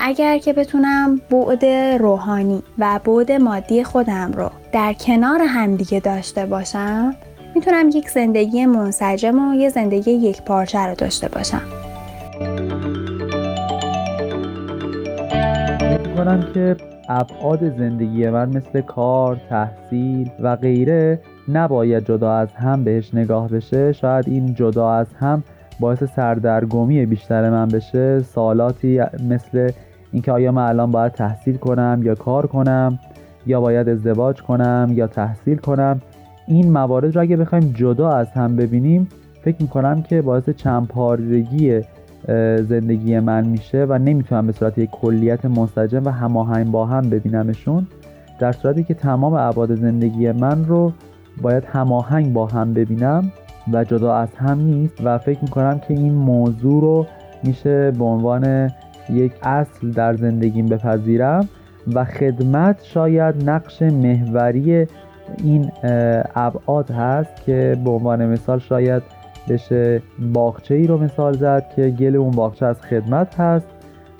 اگر 0.00 0.38
که 0.38 0.52
بتونم 0.52 1.20
بعد 1.30 1.64
روحانی 2.00 2.62
و 2.78 3.00
بعد 3.04 3.32
مادی 3.32 3.84
خودم 3.84 4.32
رو 4.32 4.50
در 4.72 4.92
کنار 4.92 5.40
همدیگه 5.42 6.00
داشته 6.00 6.46
باشم 6.46 7.14
می‌تونم 7.54 7.88
یک 7.88 8.10
زندگی 8.10 8.66
منسجم 8.66 9.48
و 9.48 9.54
یه 9.54 9.68
زندگی 9.68 10.10
یک 10.10 10.42
پارچه 10.42 10.78
رو 10.78 10.94
داشته 10.94 11.28
باشم. 11.28 11.62
کنم 16.16 16.52
که 16.54 16.76
ابعاد 17.08 17.78
زندگی 17.78 18.30
من 18.30 18.48
مثل 18.48 18.80
کار، 18.80 19.40
تحصیل 19.50 20.30
و 20.40 20.56
غیره 20.56 21.20
نباید 21.48 22.06
جدا 22.06 22.32
از 22.32 22.48
هم 22.52 22.84
بهش 22.84 23.14
نگاه 23.14 23.48
بشه. 23.48 23.92
شاید 23.92 24.28
این 24.28 24.54
جدا 24.54 24.92
از 24.92 25.06
هم 25.20 25.42
باعث 25.80 26.04
سردرگمی 26.04 27.06
بیشتر 27.06 27.50
من 27.50 27.68
بشه 27.68 28.22
سالاتی 28.22 29.00
مثل 29.30 29.70
اینکه 30.12 30.32
آیا 30.32 30.52
من 30.52 30.62
الان 30.62 30.90
باید 30.90 31.12
تحصیل 31.12 31.56
کنم 31.56 32.00
یا 32.04 32.14
کار 32.14 32.46
کنم 32.46 32.98
یا 33.46 33.60
باید 33.60 33.88
ازدواج 33.88 34.42
کنم 34.42 34.90
یا 34.94 35.06
تحصیل 35.06 35.56
کنم. 35.56 36.00
این 36.46 36.72
موارد 36.72 37.16
رو 37.16 37.22
اگه 37.22 37.36
بخوایم 37.36 37.72
جدا 37.76 38.10
از 38.10 38.30
هم 38.30 38.56
ببینیم 38.56 39.08
فکر 39.42 39.56
می‌کنم 39.62 40.02
که 40.02 40.22
باعث 40.22 40.50
چندپارگی 40.50 41.80
زندگی 42.68 43.20
من 43.20 43.46
میشه 43.46 43.86
و 43.88 43.98
نمی‌تونم 43.98 44.46
به 44.46 44.52
صورت 44.52 44.78
یک 44.78 44.90
کلیت 44.90 45.44
منسجم 45.44 46.04
و 46.04 46.10
هماهنگ 46.10 46.70
با 46.70 46.86
هم 46.86 47.10
ببینمشون. 47.10 47.86
در 48.38 48.52
صورتی 48.52 48.84
که 48.84 48.94
تمام 48.94 49.34
ابعاد 49.34 49.74
زندگی 49.74 50.32
من 50.32 50.64
رو 50.64 50.92
باید 51.42 51.64
هماهنگ 51.64 52.32
با 52.32 52.46
هم 52.46 52.74
ببینم. 52.74 53.32
و 53.72 53.84
جدا 53.84 54.14
از 54.14 54.34
هم 54.34 54.60
نیست 54.60 54.94
و 55.04 55.18
فکر 55.18 55.38
می‌کنم 55.42 55.78
که 55.78 55.94
این 55.94 56.14
موضوع 56.14 56.80
رو 56.80 57.06
میشه 57.42 57.90
به 57.90 58.04
عنوان 58.04 58.70
یک 59.10 59.32
اصل 59.42 59.90
در 59.90 60.14
زندگیم 60.14 60.66
بپذیرم 60.66 61.48
و 61.94 62.04
خدمت 62.04 62.84
شاید 62.84 63.50
نقش 63.50 63.82
محوری 63.82 64.86
این 65.44 65.70
ابعاد 66.34 66.90
هست 66.90 67.44
که 67.46 67.78
به 67.84 67.90
عنوان 67.90 68.26
مثال 68.26 68.58
شاید 68.58 69.02
بشه 69.48 70.02
باغچه 70.32 70.74
ای 70.74 70.86
رو 70.86 70.98
مثال 70.98 71.32
زد 71.32 71.64
که 71.76 71.90
گل 71.90 72.16
اون 72.16 72.30
باغچه 72.30 72.66
از 72.66 72.80
خدمت 72.80 73.40
هست 73.40 73.66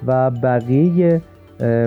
و 0.07 0.31
بقیه 0.31 1.21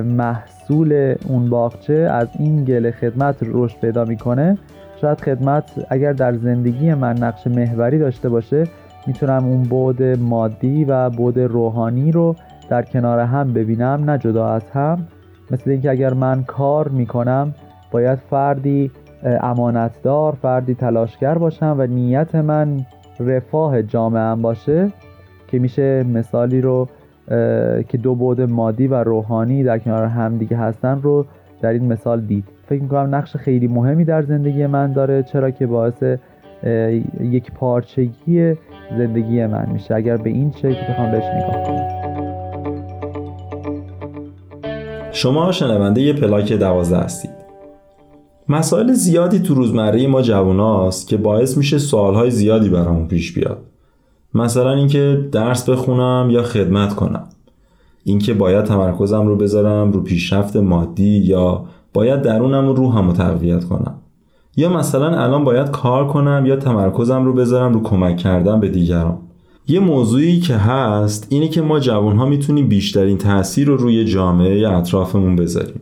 محصول 0.03 1.15
اون 1.27 1.49
باغچه 1.49 1.93
از 1.93 2.27
این 2.39 2.63
گل 2.65 2.91
خدمت 2.91 3.35
رشد 3.41 3.79
پیدا 3.79 4.05
می‌کنه. 4.05 4.57
شاید 5.03 5.21
خدمت 5.21 5.85
اگر 5.89 6.13
در 6.13 6.33
زندگی 6.33 6.93
من 6.93 7.17
نقش 7.17 7.47
محوری 7.47 7.99
داشته 7.99 8.29
باشه 8.29 8.63
می‌تونم 9.07 9.45
اون 9.45 9.63
بود 9.63 10.03
مادی 10.03 10.85
و 10.85 11.09
بود 11.09 11.39
روحانی 11.39 12.11
رو 12.11 12.35
در 12.69 12.81
کنار 12.81 13.19
هم 13.19 13.53
ببینم 13.53 14.09
نه 14.09 14.17
جدا 14.17 14.47
از 14.47 14.69
هم. 14.73 15.07
مثل 15.51 15.69
اینکه 15.69 15.91
اگر 15.91 16.13
من 16.13 16.43
کار 16.43 16.87
می‌کنم 16.87 17.53
باید 17.91 18.19
فردی 18.29 18.91
امانتدار 19.23 20.37
فردی 20.41 20.75
تلاشگر 20.75 21.37
باشم 21.37 21.75
و 21.79 21.87
نیت 21.87 22.35
من 22.35 22.85
رفاه 23.19 23.83
جامعه 23.83 24.35
باشه 24.35 24.91
که 25.47 25.59
میشه 25.59 26.03
مثالی 26.03 26.61
رو 26.61 26.87
که 27.87 27.97
دو 28.03 28.15
بود 28.15 28.41
مادی 28.41 28.87
و 28.87 28.95
روحانی 28.95 29.63
در 29.63 29.79
کنار 29.79 30.05
هم 30.05 30.37
دیگه 30.37 30.57
هستن 30.57 31.01
رو 31.01 31.25
در 31.61 31.69
این 31.69 31.93
مثال 31.93 32.21
دید. 32.21 32.47
فکر 32.73 32.83
می‌کنم 32.83 33.15
نقش 33.15 33.37
خیلی 33.37 33.67
مهمی 33.67 34.05
در 34.05 34.21
زندگی 34.21 34.65
من 34.65 34.93
داره 34.93 35.23
چرا 35.23 35.51
که 35.51 35.67
باعث 35.67 36.03
یک 37.21 37.51
پارچگی 37.51 38.53
زندگی 38.97 39.45
من 39.45 39.69
میشه. 39.73 39.95
اگر 39.95 40.17
به 40.17 40.29
این 40.29 40.51
شکل 40.51 40.75
بخوام 40.89 41.11
بهش 41.11 41.23
نگاه 41.23 41.63
کنم. 41.63 41.89
شما 45.11 45.51
شنونده 45.51 46.01
یه 46.01 46.13
پلاک 46.13 46.53
دوازده 46.53 46.97
هستید. 46.97 47.31
مسائل 48.49 48.91
زیادی 48.91 49.39
تو 49.39 49.53
روزمره 49.53 50.07
ما 50.07 50.21
جواناست 50.21 51.07
که 51.07 51.17
باعث 51.17 51.57
میشه 51.57 51.77
سوالهای 51.77 52.31
زیادی 52.31 52.69
برامون 52.69 53.07
پیش 53.07 53.33
بیاد. 53.33 53.57
مثلا 54.33 54.73
اینکه 54.73 55.17
درس 55.31 55.69
بخونم 55.69 56.27
یا 56.31 56.43
خدمت 56.43 56.95
کنم. 56.95 57.23
اینکه 58.03 58.33
باید 58.33 58.65
تمرکزم 58.65 59.27
رو 59.27 59.35
بذارم 59.35 59.91
رو 59.91 60.03
پیشرفت 60.03 60.55
مادی 60.55 61.17
یا 61.17 61.65
باید 61.93 62.21
درونم 62.21 62.69
و 62.69 62.73
روحم 62.73 63.07
رو 63.07 63.13
تقویت 63.13 63.63
کنم. 63.63 63.95
یا 64.57 64.77
مثلا 64.77 65.23
الان 65.23 65.43
باید 65.43 65.71
کار 65.71 66.07
کنم 66.07 66.43
یا 66.45 66.55
تمرکزم 66.55 67.25
رو 67.25 67.33
بذارم 67.33 67.73
رو 67.73 67.81
کمک 67.81 68.17
کردن 68.17 68.59
به 68.59 68.69
دیگران. 68.69 69.17
یه 69.67 69.79
موضوعی 69.79 70.39
که 70.39 70.55
هست 70.55 71.27
اینه 71.29 71.47
که 71.47 71.61
ما 71.61 71.79
جوان 71.79 72.15
ها 72.17 72.25
می‌تونیم 72.25 72.67
بیشترین 72.67 73.17
تاثیر 73.17 73.67
رو 73.67 73.77
روی 73.77 74.05
جامعه 74.05 74.69
اطرافمون 74.69 75.35
بذاریم. 75.35 75.81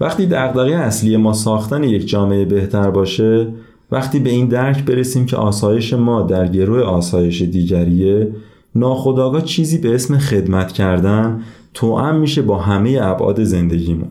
وقتی 0.00 0.26
دغدغه 0.26 0.74
اصلی 0.74 1.16
ما 1.16 1.32
ساختن 1.32 1.84
یک 1.84 2.08
جامعه 2.08 2.44
بهتر 2.44 2.90
باشه 2.90 3.48
وقتی 3.92 4.18
به 4.18 4.30
این 4.30 4.48
درک 4.48 4.84
برسیم 4.84 5.26
که 5.26 5.36
آسایش 5.36 5.92
ما 5.92 6.22
در 6.22 6.48
گروه 6.48 6.80
آسایش 6.80 7.42
دیگریه 7.42 8.32
ناخداگاه 8.74 9.42
چیزی 9.42 9.78
به 9.78 9.94
اسم 9.94 10.18
خدمت 10.18 10.72
کردن 10.72 11.40
توأم 11.74 12.16
میشه 12.16 12.42
با 12.42 12.58
همه 12.58 12.98
ابعاد 13.02 13.44
زندگیمون. 13.44 14.08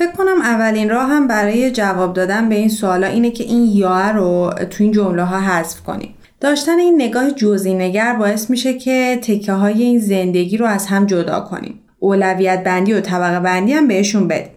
فکر 0.00 0.12
کنم 0.12 0.40
اولین 0.40 0.90
راه 0.90 1.08
هم 1.08 1.26
برای 1.26 1.70
جواب 1.70 2.12
دادن 2.12 2.48
به 2.48 2.54
این 2.54 2.68
سوالا 2.68 3.06
اینه 3.06 3.30
که 3.30 3.44
این 3.44 3.64
یا 3.64 4.10
رو 4.10 4.50
تو 4.70 4.84
این 4.84 4.92
جمله 4.92 5.22
ها 5.24 5.40
حذف 5.40 5.80
کنیم. 5.80 6.14
داشتن 6.40 6.78
این 6.78 6.94
نگاه 7.02 7.30
جزئی 7.30 7.74
نگر 7.74 8.16
باعث 8.16 8.50
میشه 8.50 8.78
که 8.78 9.18
تکه 9.22 9.52
های 9.52 9.82
این 9.82 9.98
زندگی 9.98 10.56
رو 10.56 10.66
از 10.66 10.86
هم 10.86 11.06
جدا 11.06 11.40
کنیم. 11.40 11.80
اولویت 11.98 12.64
بندی 12.64 12.92
و 12.92 13.00
طبقه 13.00 13.40
بندی 13.40 13.72
هم 13.72 13.88
بهشون 13.88 14.28
بدیم. 14.28 14.50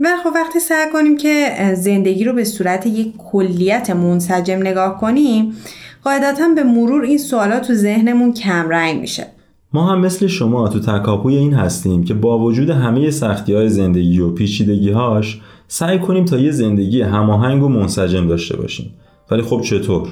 و 0.00 0.08
خب 0.24 0.30
وقتی 0.34 0.60
سعی 0.60 0.90
کنیم 0.92 1.16
که 1.16 1.54
زندگی 1.76 2.24
رو 2.24 2.32
به 2.32 2.44
صورت 2.44 2.86
یک 2.86 3.14
کلیت 3.32 3.90
منسجم 3.90 4.58
نگاه 4.58 5.00
کنیم 5.00 5.56
قاعدتا 6.04 6.48
به 6.48 6.62
مرور 6.62 7.02
این 7.02 7.18
سوالات 7.18 7.66
تو 7.66 7.74
ذهنمون 7.74 8.32
کم 8.32 8.68
رنگ 8.68 9.00
میشه. 9.00 9.26
ما 9.72 9.86
هم 9.86 10.00
مثل 10.00 10.26
شما 10.26 10.68
تو 10.68 10.80
تکاپوی 10.80 11.36
این 11.36 11.54
هستیم 11.54 12.04
که 12.04 12.14
با 12.14 12.38
وجود 12.38 12.70
همه 12.70 13.10
سختی 13.10 13.54
های 13.54 13.68
زندگی 13.68 14.20
و 14.20 14.30
پیچیدگی 14.30 14.90
هاش 14.90 15.40
سعی 15.68 15.98
کنیم 15.98 16.24
تا 16.24 16.38
یه 16.38 16.50
زندگی 16.50 17.02
هماهنگ 17.02 17.62
و 17.62 17.68
منسجم 17.68 18.26
داشته 18.26 18.56
باشیم 18.56 18.94
ولی 19.30 19.42
خب 19.42 19.60
چطور؟ 19.60 20.08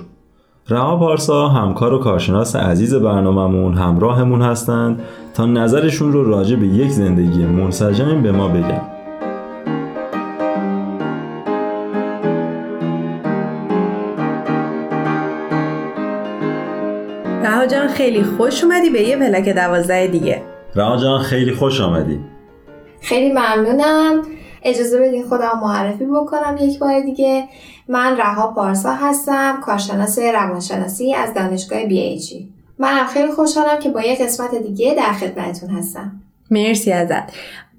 رها 0.68 0.96
پارسا 0.96 1.48
همکار 1.48 1.92
و 1.92 1.98
کارشناس 1.98 2.56
عزیز 2.56 2.94
برنامهمون 2.94 3.74
همراهمون 3.74 4.42
هستند 4.42 5.00
تا 5.34 5.46
نظرشون 5.46 6.12
رو 6.12 6.24
راجع 6.24 6.56
به 6.56 6.66
یک 6.66 6.90
زندگی 6.90 7.46
منسجم 7.46 8.22
به 8.22 8.32
ما 8.32 8.48
بگن 8.48 8.97
رها 17.48 17.66
جان 17.66 17.88
خیلی 17.88 18.22
خوش 18.22 18.64
اومدی 18.64 18.90
به 18.90 19.02
یه 19.02 19.16
پلک 19.16 19.48
دوازده 19.48 20.06
دیگه. 20.06 20.42
رها 20.74 20.96
جان 20.96 21.22
خیلی 21.22 21.52
خوش 21.52 21.80
آمدی. 21.80 22.20
خیلی 23.00 23.32
ممنونم. 23.32 24.22
اجازه 24.62 25.00
بدین 25.00 25.24
خودم 25.24 25.60
معرفی 25.62 26.06
بکنم 26.06 26.56
یک 26.60 26.78
بار 26.78 27.00
دیگه. 27.00 27.48
من 27.88 28.16
رها 28.16 28.52
پارسا 28.52 28.92
هستم 28.92 29.60
کارشناس 29.62 30.18
روانشناسی 30.18 31.14
از 31.14 31.34
دانشگاه 31.34 31.84
بی 31.84 32.00
ایجی 32.00 32.52
منم 32.78 33.06
خیلی 33.06 33.32
خوشحالم 33.32 33.78
که 33.78 33.90
با 33.90 34.02
یک 34.02 34.22
قسمت 34.22 34.54
دیگه 34.54 34.94
در 34.94 35.12
خدمتتون 35.12 35.70
هستم. 35.70 36.12
مرسی 36.50 36.92
ازت. 36.92 37.32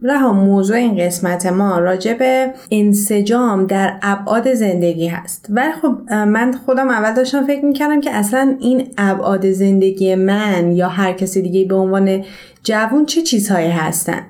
رها 0.04 0.34
موضوع 0.34 0.78
این 0.78 1.06
قسمت 1.06 1.46
ما 1.46 1.80
راجع 1.80 2.14
به 2.14 2.54
انسجام 2.72 3.66
در 3.66 4.00
ابعاد 4.02 4.54
زندگی 4.54 5.08
هست. 5.08 5.46
ولی 5.50 5.72
خب 5.82 6.14
من 6.14 6.54
خودم 6.66 6.90
اول 6.90 7.14
داشتم 7.14 7.48
فکر 7.48 7.66
می‌کردم 7.66 8.02
که 8.02 8.12
اصلا 8.12 8.56
این 8.60 8.88
ابعاد 8.98 9.52
زندگی 9.52 10.16
من 10.16 10.72
یا 10.72 10.88
هر 10.88 11.14
کسی 11.14 11.42
دیگه 11.42 11.66
به 11.66 11.76
عنوان 11.76 12.24
جوون 12.64 13.06
چه 13.06 13.22
چیزهایی 13.22 13.70
هستن؟ 13.70 14.22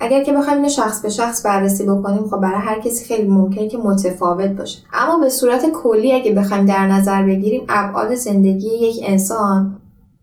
اگر 0.00 0.24
که 0.24 0.32
بخوایم 0.32 0.68
شخص 0.68 1.02
به 1.02 1.08
شخص 1.08 1.46
بررسی 1.46 1.84
بکنیم 1.84 2.28
خب 2.30 2.36
برای 2.36 2.60
هر 2.60 2.80
کسی 2.80 3.04
خیلی 3.04 3.28
ممکنه 3.28 3.68
که 3.68 3.78
متفاوت 3.78 4.50
باشه. 4.50 4.78
اما 4.92 5.18
به 5.18 5.28
صورت 5.28 5.62
کلی 5.72 6.12
اگه 6.12 6.32
بخوایم 6.32 6.64
در 6.66 6.86
نظر 6.86 7.22
بگیریم 7.22 7.62
ابعاد 7.68 8.14
زندگی 8.14 8.68
یک 8.68 9.04
انسان 9.06 9.76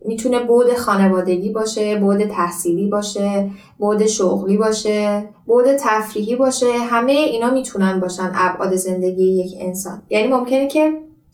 می‌تونه 0.08 0.40
بود 0.40 0.74
خانوادگی 0.74 1.50
باشه 1.50 1.96
بود 1.96 2.24
تحصیلی 2.24 2.88
باشه 2.88 3.50
بود 3.78 4.06
شغلی 4.06 4.58
باشه 4.58 5.30
بود 5.46 5.66
تفریحی 5.80 6.36
باشه 6.36 6.72
همه 6.72 7.12
اینا 7.12 7.52
می‌تونن 7.52 8.00
باشن 8.00 8.32
ابعاد 8.36 8.76
زندگی 8.76 9.24
یک 9.24 9.58
انسان. 9.60 10.02
یعنی 10.10 10.28
ممکنه 10.28 10.68
که 10.68 10.94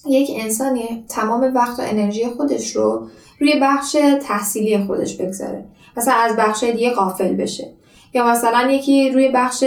یک 0.09 0.29
انسانی 0.39 1.05
تمام 1.09 1.51
وقت 1.55 1.79
و 1.79 1.83
انرژی 1.86 2.27
خودش 2.27 2.75
رو 2.75 3.07
روی 3.39 3.59
بخش 3.62 3.97
تحصیلی 4.27 4.86
خودش 4.86 5.17
بگذاره. 5.17 5.65
مثلا 5.97 6.13
از 6.13 6.36
بخش 6.36 6.63
دیگه 6.63 6.89
قافل 6.91 7.33
بشه. 7.33 7.73
یا 8.13 8.27
مثلا 8.27 8.71
یکی 8.71 9.12
روی 9.12 9.29
بخش 9.29 9.63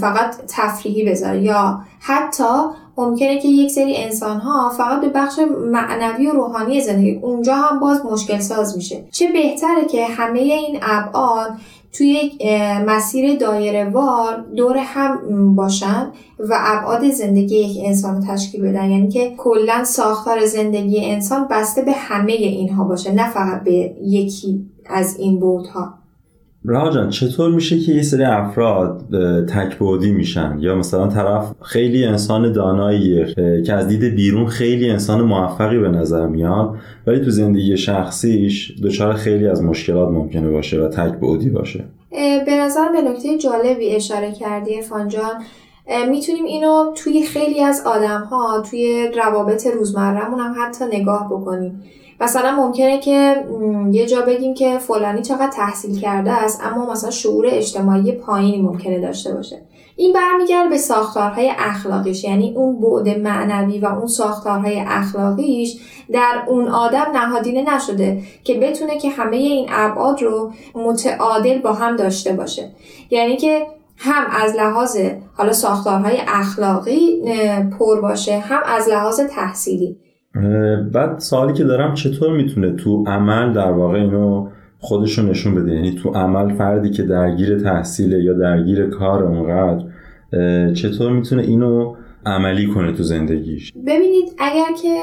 فقط 0.00 0.36
تفریحی 0.48 1.10
بذاره. 1.10 1.42
یا 1.42 1.80
حتی 2.00 2.44
ممکنه 3.00 3.38
که 3.38 3.48
یک 3.48 3.70
سری 3.70 3.96
انسان 3.96 4.36
ها 4.36 4.70
فقط 4.70 5.00
به 5.00 5.08
بخش 5.08 5.38
معنوی 5.72 6.26
و 6.26 6.32
روحانی 6.32 6.80
زندگی 6.80 7.18
اونجا 7.22 7.54
هم 7.54 7.80
باز 7.80 8.04
مشکل 8.04 8.38
ساز 8.38 8.76
میشه. 8.76 9.04
چه 9.10 9.32
بهتره 9.32 9.84
که 9.90 10.06
همه 10.06 10.38
این 10.40 10.78
ابعاد 10.82 11.50
توی 11.92 12.08
یک 12.08 12.46
مسیر 12.86 13.38
دایره 13.38 13.90
وار 13.90 14.44
دور 14.56 14.76
هم 14.76 15.54
باشن 15.54 16.12
و 16.38 16.56
ابعاد 16.58 17.10
زندگی 17.10 17.56
یک 17.56 17.84
انسان 17.84 18.16
رو 18.16 18.22
تشکیل 18.34 18.62
بدن؟ 18.62 18.90
یعنی 18.90 19.08
که 19.08 19.34
کلا 19.36 19.84
ساختار 19.84 20.46
زندگی 20.46 21.04
انسان 21.04 21.48
بسته 21.50 21.82
به 21.82 21.92
همه 21.92 22.32
اینها 22.32 22.84
باشه 22.84 23.12
نه 23.12 23.30
فقط 23.30 23.64
به 23.64 23.94
یکی 24.02 24.66
از 24.86 25.16
این 25.18 25.40
بودها. 25.40 25.99
رها 26.64 26.90
جان 26.90 27.08
چطور 27.08 27.50
میشه 27.50 27.78
که 27.78 27.92
یه 27.92 28.02
سری 28.02 28.24
افراد 28.24 29.04
تکبودی 29.46 30.12
میشن؟ 30.12 30.56
یا 30.60 30.74
مثلا 30.74 31.06
طرف 31.06 31.52
خیلی 31.62 32.04
انسان 32.04 32.52
داناییه 32.52 33.34
که 33.66 33.72
از 33.72 33.88
دید 33.88 34.04
بیرون 34.14 34.46
خیلی 34.46 34.90
انسان 34.90 35.20
موفقی 35.20 35.78
به 35.78 35.88
نظر 35.88 36.26
میاد 36.26 36.74
ولی 37.06 37.20
تو 37.20 37.30
زندگی 37.30 37.76
شخصیش 37.76 38.72
دچار 38.82 39.14
خیلی 39.14 39.46
از 39.46 39.62
مشکلات 39.62 40.08
ممکنه 40.08 40.50
باشه 40.50 40.80
و 40.80 40.88
تکبودی 40.88 41.50
باشه؟ 41.50 41.84
به 42.46 42.56
نظر 42.60 42.88
به 42.92 43.02
نکته 43.02 43.38
جالبی 43.38 43.94
اشاره 43.94 44.32
کردی 44.32 44.82
فانجان 44.82 45.42
می‌تونیم 46.10 46.44
اینو 46.44 46.92
توی 46.94 47.22
خیلی 47.22 47.60
از 47.60 47.82
آدم 47.86 48.20
ها 48.20 48.62
توی 48.70 49.10
روابط 49.16 49.66
روزمرهمون 49.66 50.40
هم 50.40 50.54
حتی 50.58 50.84
نگاه 50.92 51.28
بکنیم. 51.30 51.82
مثلا 52.20 52.56
ممکنه 52.56 52.98
که 52.98 53.44
یه 53.90 54.06
جا 54.06 54.20
بگیم 54.20 54.54
که 54.54 54.78
فلانی 54.78 55.22
چقدر 55.22 55.50
تحصیل 55.50 56.00
کرده 56.00 56.32
است 56.32 56.60
اما 56.64 56.92
مثلا 56.92 57.10
شعور 57.10 57.46
اجتماعی 57.48 58.12
پایینی 58.12 58.62
ممکنه 58.62 59.00
داشته 59.00 59.34
باشه. 59.34 59.62
این 59.96 60.12
برمیگرده 60.12 60.68
به 60.68 60.78
ساختارهای 60.78 61.52
اخلاقیش 61.58 62.24
یعنی 62.24 62.54
اون 62.56 62.80
بعد 62.80 63.18
معنوی 63.18 63.78
و 63.78 63.86
اون 63.86 64.06
ساختارهای 64.06 64.84
اخلاقیش 64.86 65.76
در 66.12 66.44
اون 66.48 66.68
آدم 66.68 67.06
نهادینه 67.14 67.74
نشده 67.74 68.22
که 68.44 68.54
بتونه 68.54 68.98
که 68.98 69.10
همه 69.10 69.36
این 69.36 69.68
ابعاد 69.70 70.22
رو 70.22 70.52
متعادل 70.74 71.58
با 71.58 71.72
هم 71.72 71.96
داشته 71.96 72.32
باشه. 72.32 72.70
یعنی 73.10 73.36
که 73.36 73.66
هم 73.96 74.24
از 74.30 74.54
لحاظ 74.54 74.96
حالا 75.34 75.52
ساختارهای 75.52 76.16
اخلاقی 76.28 77.22
پر 77.78 78.00
باشه 78.00 78.38
هم 78.38 78.60
از 78.66 78.88
لحاظ 78.88 79.20
تحصیلی. 79.20 79.96
بعد 80.92 81.18
سوالی 81.18 81.52
که 81.52 81.64
دارم 81.64 81.94
چطور 81.94 82.36
می‌تونه 82.36 82.72
تو 82.72 83.04
عمل 83.06 83.52
در 83.52 83.72
واقع 83.72 83.98
اینو 83.98 84.48
خودشون 84.78 85.28
نشون 85.28 85.54
بده؟ 85.54 85.74
یعنی 85.74 85.94
تو 85.94 86.10
عمل 86.10 86.54
فردی 86.54 86.90
که 86.90 87.02
درگیر 87.02 87.58
تحصیل 87.58 88.12
یا 88.12 88.32
درگیر 88.32 88.86
کار 88.86 89.22
اونقدر 89.22 89.84
چطور 90.74 91.12
می‌تونه 91.12 91.42
اینو 91.42 91.94
عملی 92.26 92.66
کنه 92.66 92.92
تو 92.92 93.02
زندگیش؟ 93.02 93.72
ببینید 93.86 94.34
اگر 94.38 94.72
که 94.82 95.00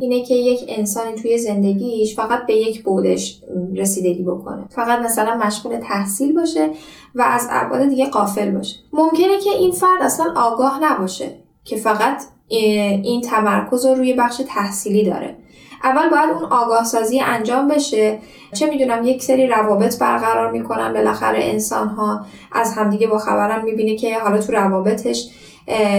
اینه 0.00 0.24
که 0.24 0.34
یک 0.34 0.60
انسانی 0.68 1.14
توی 1.22 1.38
زندگیش 1.38 2.16
فقط 2.16 2.46
به 2.46 2.54
یک 2.54 2.82
بودش 2.82 3.42
رسیدگی 3.76 4.22
بکنه. 4.22 4.64
فقط 4.70 4.98
مثلا 5.04 5.40
مشغول 5.46 5.76
تحصیل 5.76 6.34
باشه 6.34 6.68
و 7.14 7.22
از 7.26 7.48
ابعاد 7.50 7.88
دیگه 7.88 8.10
قافل 8.10 8.50
باشه. 8.50 8.76
ممکنه 8.92 9.38
که 9.44 9.50
این 9.58 9.70
فرد 9.70 10.02
اصلا 10.02 10.26
آگاه 10.36 10.80
نباشه 10.82 11.26
که 11.64 11.76
فقط 11.76 12.22
این 12.56 13.20
تمرکز 13.20 13.86
رو 13.86 13.94
روی 13.94 14.12
بخش 14.12 14.40
تحصیلی 14.48 15.04
داره. 15.04 15.36
اول 15.84 16.10
باید 16.10 16.30
اون 16.30 16.44
آگاه 16.44 16.84
سازی 16.84 17.20
انجام 17.20 17.68
بشه. 17.68 18.18
چه 18.54 18.66
می‌دونم 18.66 19.04
یک 19.04 19.22
سری 19.22 19.46
روابط 19.46 19.98
برقرار 19.98 20.50
می‌کنن 20.50 20.92
بالاخره 20.92 21.38
انسان 21.42 21.88
ها 21.88 22.26
از 22.52 22.74
همدیگه 22.74 23.06
با 23.06 23.18
خبرم 23.18 23.64
می‌بینه 23.64 23.96
که 23.96 24.18
حالا 24.18 24.42
تو 24.42 24.52
روابطش 24.52 25.28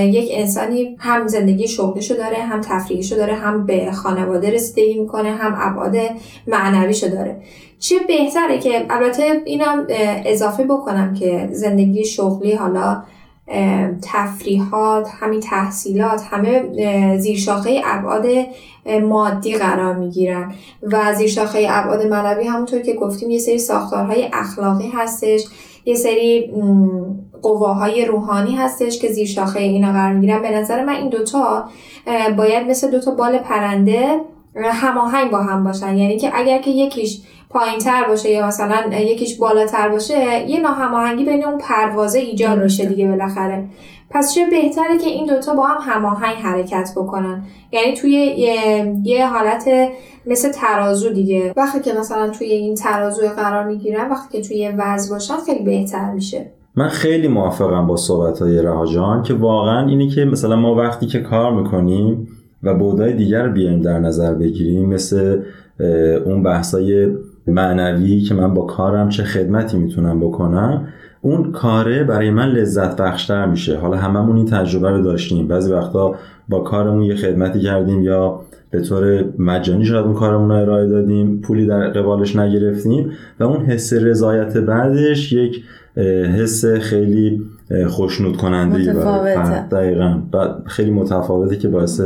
یک 0.04 0.30
انسانی 0.34 0.96
هم 1.00 1.28
زندگی 1.28 1.68
شغلیشو 1.68 2.16
داره 2.16 2.38
هم 2.38 2.62
تفریحیشو 2.62 3.16
داره 3.16 3.34
هم 3.34 3.66
به 3.66 3.92
خانواده 3.92 4.52
رسیدگی 4.52 5.00
می‌کنه 5.00 5.32
هم 5.32 5.58
ابعاد 5.60 5.96
معنویشو 6.48 7.08
داره. 7.08 7.42
چه 7.80 7.96
بهتره 8.08 8.60
که 8.60 8.86
البته 8.90 9.42
اینم 9.46 9.88
اضافه 10.26 10.64
بکنم 10.64 11.14
که 11.14 11.50
زندگی 11.52 12.06
شغلی 12.06 12.54
حالا 12.54 13.04
تفریحات 14.02 15.10
همین 15.20 15.40
تحصیلات 15.40 16.22
همه 16.30 17.18
زیرشاخه 17.18 17.82
ابعاد 17.86 18.26
مادی 19.04 19.58
قرار 19.58 19.96
می‌گیرن. 19.96 20.54
و 20.84 21.14
زیرشاخه 21.14 21.68
ابعاد 21.70 22.06
معنوی 22.08 22.48
همونطور 22.48 22.80
که 22.82 22.94
گفتیم 22.94 23.30
یه 23.30 23.40
سری 23.40 23.58
ساختارهای 23.58 24.30
اخلاقی 24.34 24.90
هستش 24.94 25.42
یه 25.86 25.96
سری 25.96 26.54
قواهای 27.42 28.06
روحانی 28.06 28.56
هستش 28.56 29.00
که 29.00 29.08
زیر 29.08 29.28
شاخه 29.28 29.60
اینا 29.60 29.92
قرار 29.92 30.14
می‌گیرن. 30.14 30.42
به 30.42 30.52
نظر 30.52 30.86
من 30.86 30.96
این 30.96 31.10
دوتا 31.10 31.70
باید 32.38 32.68
مثل 32.68 32.92
دوتا 32.92 33.12
بال 33.12 33.38
پرنده 33.38 34.22
هماهنگ 34.56 35.32
با 35.32 35.38
هم 35.38 35.64
باشن. 35.64 35.98
یعنی 35.98 36.18
که 36.18 36.32
اگر 36.34 36.62
که 36.62 36.72
یکیش 36.72 37.22
پایین 37.54 37.80
تر 37.80 38.04
باشه 38.08 38.30
یا 38.30 38.48
مثلا 38.48 38.76
یکیش 39.00 39.38
بالاتر 39.38 39.90
باشه 39.90 40.50
یه 40.50 40.62
ناهماهنگی 40.62 41.26
بین 41.26 41.46
اون 41.46 41.58
پروازه 41.58 42.20
ایجاد 42.20 42.64
میشه 42.64 42.86
دیگه 42.86 43.08
بالاخره. 43.08 43.64
پس 44.10 44.34
چه 44.36 44.50
بهتره 44.50 44.98
که 44.98 45.10
این 45.10 45.26
دوتا 45.26 45.54
با 45.54 45.64
هم 45.64 45.94
هماهنگ 45.94 46.36
حرکت 46.36 46.90
بکنن؟ 46.96 47.44
یعنی 47.72 47.94
توی 47.94 48.12
یه, 48.12 48.94
یه 49.04 49.28
حالت 49.28 49.70
مثل 50.26 50.52
ترازو 50.52 51.10
دیگه. 51.10 51.54
وقتی 51.58 51.80
که 51.80 51.94
مثلا 52.00 52.30
توی 52.30 52.48
این 52.48 52.76
ترازو 52.76 53.28
قرار 53.28 53.68
می‌گیرن 53.68 54.12
وقتی 54.12 54.38
که 54.38 54.48
توی 54.48 54.58
یه 54.58 54.76
وضع 54.78 55.14
باشن 55.14 55.38
خیلی 55.46 55.64
بهتر 55.64 56.12
میشه. 56.12 56.46
من 56.76 56.88
خیلی 56.88 57.28
موافقم 57.28 57.88
با 57.88 57.96
صحبت 57.96 58.40
های 58.40 58.62
رهاجان 58.62 59.24
که 59.24 59.34
واقعا 59.34 59.88
اینه 59.88 60.10
که 60.10 60.26
مثلا 60.26 60.56
ما 60.56 60.76
وقتی 60.76 61.06
که 61.06 61.20
کار 61.20 61.52
می‌کنیم 61.52 62.28
و 62.64 62.74
بودای 62.74 63.14
دیگر 63.14 63.48
بیایم 63.48 63.82
در 63.82 64.00
نظر 64.00 64.34
بگیریم 64.34 64.90
مثل 64.90 65.42
اون 66.26 66.44
بحثای 66.44 67.08
معنوی 67.48 68.22
که 68.22 68.34
من 68.34 68.54
با 68.54 68.62
کارم 68.62 69.10
چه 69.10 69.24
خدمتی 69.24 69.78
می‌تونم 69.78 70.20
بکنم 70.20 70.88
اون 71.22 71.52
کاره 71.52 72.04
برای 72.04 72.30
من 72.30 72.48
لذت 72.48 73.02
بخشتر 73.02 73.46
میشه. 73.46 73.78
حالا 73.78 73.98
هممون 73.98 74.38
این 74.38 74.46
تجربه 74.46 74.90
رو 74.90 75.02
داشتیم. 75.02 75.48
بعضی 75.48 75.72
وقتا 75.72 76.16
با 76.50 76.60
کارمون 76.60 77.02
یه 77.02 77.16
خدمتی 77.16 77.60
کردیم 77.60 78.04
یا 78.04 78.40
به 78.72 78.82
طور 78.82 79.24
مجانی 79.40 79.86
شاید 79.86 80.06
اون 80.06 80.14
کارمون 80.14 80.50
رو 80.50 80.56
ارائه 80.56 80.88
دادیم 80.88 81.42
پولی 81.42 81.66
در 81.66 81.90
قبالش 81.90 82.36
نگرفتیم 82.36 83.12
و 83.40 83.44
اون 83.44 83.66
حس 83.66 83.94
رضایت 83.94 84.58
بعدش 84.58 85.34
یک 85.34 85.64
حس 86.38 86.66
خیلی 86.66 87.42
خوشنود 87.88 88.38
کننده 88.38 88.94
برای 88.94 89.36
دقیقا. 89.72 90.22
خیلی 90.66 90.92
متفاوته 90.92 91.58
که 91.58 91.68
باعث 91.68 92.02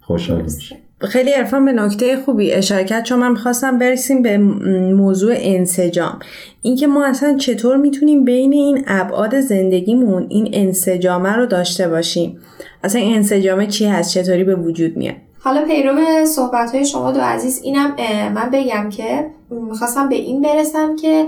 خوشحال 0.00 0.42
میشه. 0.42 0.76
خیلی 1.08 1.34
ارفان 1.34 1.64
به 1.64 1.72
نکته 1.72 2.16
خوبی 2.16 2.52
اشاره 2.52 2.84
کرد 2.84 3.04
چون 3.04 3.18
من 3.18 3.30
می‌خواستم 3.30 3.78
برسیم 3.78 4.22
به 4.22 4.38
موضوع 4.38 5.34
انسجام. 5.36 6.18
اینکه 6.62 6.86
ما 6.86 7.04
اصلا 7.04 7.36
چطور 7.36 7.76
می‌تونیم 7.76 8.24
بین 8.24 8.52
این 8.52 8.84
ابعاد 8.86 9.40
زندگیمون 9.40 10.26
این 10.28 10.48
انسجامه 10.52 11.32
رو 11.32 11.46
داشته 11.46 11.88
باشیم؟ 11.88 12.40
اصلا 12.84 13.02
انسجامه 13.04 13.66
چی 13.66 13.86
هست؟ 13.86 14.14
چطوری 14.14 14.44
به 14.44 14.54
وجود 14.54 14.96
میاد؟ 14.96 15.14
حالا 15.40 15.64
پیرو 15.64 16.24
صحبت 16.24 16.74
های 16.74 16.84
شما 16.84 17.12
دو 17.12 17.20
عزیز 17.20 17.60
اینم 17.62 17.96
من 18.34 18.50
بگم 18.52 18.90
که 18.90 19.26
می‌خواستم 19.50 20.08
به 20.08 20.14
این 20.14 20.42
برسم 20.42 20.96
که 20.96 21.26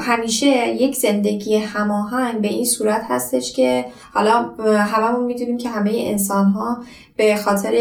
همیشه 0.00 0.68
یک 0.68 0.96
زندگی 0.96 1.56
هماهنگ 1.56 2.40
به 2.40 2.48
این 2.48 2.64
صورت 2.64 3.02
هستش 3.08 3.52
که 3.52 3.84
حالا 4.14 4.42
هممون 4.78 5.24
می‌دونیم 5.24 5.58
که 5.58 5.68
همه 5.68 5.90
انسان 5.94 6.46
ها 6.46 6.78
به 7.16 7.36
خاطر 7.36 7.74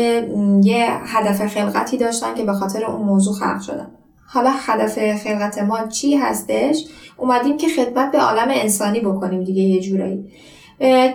یه 0.64 0.88
هدف 1.06 1.48
خلقتی 1.48 1.98
داشتن 1.98 2.36
که 2.36 2.44
به 2.44 2.54
خاطر 2.54 2.86
اون 2.86 3.06
موضوع 3.06 3.34
خلق 3.34 3.62
شدن. 3.62 3.88
حالا 4.26 4.50
هدف 4.54 5.24
خلقت 5.24 5.60
ما 5.60 5.88
چی 5.88 6.16
هستش؟ 6.16 6.86
اومدیم 7.18 7.58
که 7.58 7.68
خدمت 7.70 8.12
به 8.12 8.20
عالم 8.20 8.48
انسانی 8.52 9.00
بکنیم 9.00 9.44
دیگه 9.44 9.62
یه 9.62 9.82
جورایی. 9.82 10.26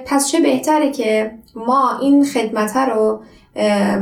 پس 0.07 0.29
چه 0.29 0.41
بهتره 0.41 0.91
که 0.91 1.31
ما 1.57 1.99
این 2.01 2.25
خدمت 2.25 2.77
رو 2.77 3.21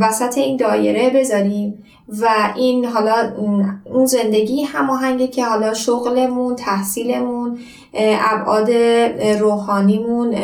وسط 0.01 0.38
این 0.38 0.57
دایره 0.57 1.11
بذاریم 1.11 1.85
و 2.20 2.29
این 2.57 2.85
حالا 2.85 3.33
اون 3.85 4.07
زندگی 4.07 4.62
هماهنگه 4.62 5.29
که 5.29 5.44
حالا 5.44 5.75
شغلمون 5.75 6.57
تحصیلمون 6.57 7.59
ابعاد 7.94 8.70
روحانیمون 9.40 10.35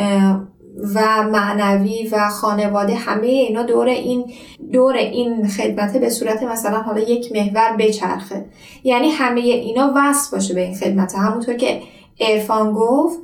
و 0.95 1.23
معنوی 1.23 2.07
و 2.11 2.29
خانواده 2.29 2.95
همه 2.95 3.27
اینا 3.27 3.63
دور 3.63 3.87
این 3.87 4.25
دور 4.71 4.95
این 4.95 5.47
خدمته 5.47 5.99
به 5.99 6.09
صورت 6.09 6.43
مثلا 6.43 6.81
حالا 6.81 6.99
یک 6.99 7.31
محور 7.31 7.75
بچرخه. 7.79 8.45
یعنی 8.83 9.09
همه 9.09 9.41
اینا 9.41 9.93
وصل 9.95 10.35
باشه 10.37 10.53
به 10.53 10.61
این 10.61 10.75
خدمته 10.75 11.17
همونطور 11.17 11.53
که 11.53 11.81
ارفان 12.19 12.73
گفت 12.73 13.19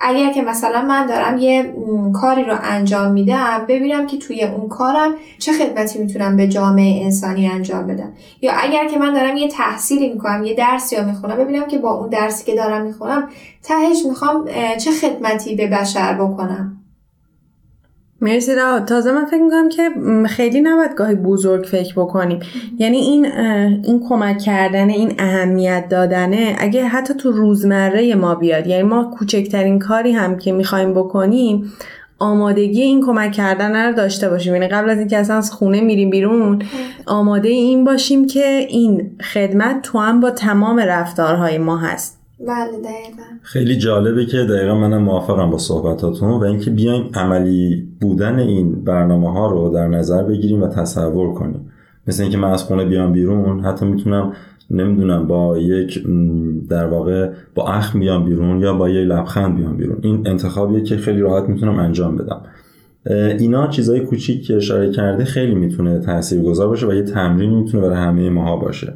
اگر 0.00 0.32
که 0.32 0.42
مثلا 0.42 0.82
من 0.82 1.06
دارم 1.06 1.38
یه 1.38 1.74
کاری 2.14 2.44
رو 2.44 2.56
انجام 2.62 3.12
میدم 3.12 3.64
ببینم 3.68 4.06
که 4.06 4.16
توی 4.18 4.44
اون 4.44 4.68
کارم 4.68 5.14
چه 5.38 5.52
خدمتی 5.52 5.98
می‌تونم 5.98 6.36
به 6.36 6.48
جامعه 6.48 7.04
انسانی 7.04 7.48
انجام 7.48 7.86
بدم. 7.86 8.12
یا 8.42 8.52
اگر 8.56 8.88
که 8.88 8.98
من 8.98 9.14
دارم 9.14 9.36
یه 9.36 9.48
تحصیلی 9.48 10.12
می‌کنم 10.12 10.44
یه 10.44 10.54
درسی 10.54 10.96
رو 10.96 11.04
می‌خونم 11.04 11.36
ببینم 11.36 11.66
که 11.66 11.78
با 11.78 11.90
اون 11.90 12.08
درسی 12.08 12.44
که 12.44 12.54
دارم 12.54 12.82
می‌خونم 12.82 13.28
تهش 13.62 13.98
می‌خوام 14.08 14.44
چه 14.78 14.90
خدمتی 14.90 15.54
به 15.54 15.66
بشر 15.66 16.14
بکنم. 16.14 16.77
مرسی 18.20 18.54
را 18.54 18.80
تازه 18.80 19.12
من 19.12 19.24
فکر 19.24 19.42
می‌کنم 19.42 19.68
که 19.68 19.90
خیلی 20.28 20.60
نباید 20.60 20.94
گاهی 20.94 21.14
بزرگ 21.14 21.64
فکر 21.64 21.92
بکنیم. 21.94 22.40
یعنی 22.78 22.96
این 22.96 23.26
این 23.84 24.04
کمک 24.08 24.38
کردن 24.38 24.90
این 24.90 25.14
اهمیت 25.18 25.88
دادنه 25.90 26.56
اگه 26.58 26.84
حتی 26.84 27.14
تو 27.14 27.30
روزمره 27.30 28.14
ما 28.14 28.34
بیاد 28.34 28.66
یعنی 28.66 28.82
ما 28.82 29.04
کوچکترین 29.18 29.78
کاری 29.78 30.12
هم 30.12 30.36
که 30.38 30.52
می‌خوایم 30.52 30.94
بکنیم 30.94 31.72
آمادگی 32.18 32.82
این 32.82 33.06
کمک 33.06 33.32
کردن 33.32 33.86
رو 33.86 33.92
داشته 33.92 34.28
باشیم. 34.28 34.54
یعنی 34.54 34.68
قبل 34.68 34.90
از 34.90 34.98
اینکه 34.98 35.18
اصلا 35.18 35.36
از 35.36 35.52
خونه 35.52 35.80
میریم 35.80 36.10
بیرون 36.10 36.62
آماده 37.06 37.48
این 37.48 37.84
باشیم 37.84 38.26
که 38.26 38.66
این 38.68 39.10
خدمت 39.32 39.82
تو 39.82 39.98
هم 39.98 40.20
با 40.20 40.30
تمام 40.30 40.78
رفتارهای 40.78 41.58
ما 41.58 41.78
هست. 41.78 42.17
بله 42.40 42.80
دقیقا. 42.84 43.22
خیلی 43.42 43.76
جالبه 43.76 44.26
که 44.26 44.38
دقیقا 44.38 44.74
منم 44.74 45.02
موافقم 45.02 45.50
با 45.50 45.58
صحبتاتون 45.58 46.30
و 46.30 46.44
اینکه 46.44 46.70
بیایم 46.70 47.10
عملی 47.14 47.88
بودن 48.00 48.38
این 48.38 48.84
برنامه 48.84 49.32
ها 49.32 49.50
رو 49.50 49.70
در 49.74 49.88
نظر 49.88 50.22
بگیریم 50.22 50.62
و 50.62 50.68
تصور 50.68 51.34
کنیم. 51.34 51.70
مثل 52.06 52.22
اینکه 52.22 52.38
من 52.38 52.50
از 52.50 52.64
خونه 52.64 52.84
بیام 52.84 53.12
بیرون 53.12 53.60
حتی 53.60 53.86
می‌تونم 53.86 54.32
نمی‌دونم 54.70 55.26
با 55.26 55.58
یک 55.58 56.04
در 56.68 56.86
واقع 56.86 57.30
با 57.54 57.68
اخم 57.68 58.00
بیام 58.00 58.24
بیرون 58.24 58.60
یا 58.60 58.74
با 58.74 58.88
یک 58.88 59.08
لبخند 59.08 59.56
بیام 59.56 59.76
بیرون. 59.76 59.98
این 60.02 60.26
انتخابیه 60.26 60.82
که 60.82 60.96
خیلی 60.96 61.20
راحت 61.20 61.48
می‌تونم 61.48 61.78
انجام 61.78 62.16
بدم. 62.16 62.40
اینا 63.38 63.66
چیزای 63.66 64.00
کوچیک 64.00 64.46
که 64.46 64.56
اشاره 64.56 64.92
کرده 64.92 65.24
خیلی 65.24 65.54
می‌تونه 65.54 65.98
تاثیرگذار 65.98 66.68
باشه 66.68 66.86
و 66.86 66.94
یه 66.94 67.02
تمرین 67.02 67.50
می‌تونه 67.50 67.82
برای 67.82 67.96
همه 67.96 68.30
ماها 68.30 68.56
باشه. 68.56 68.92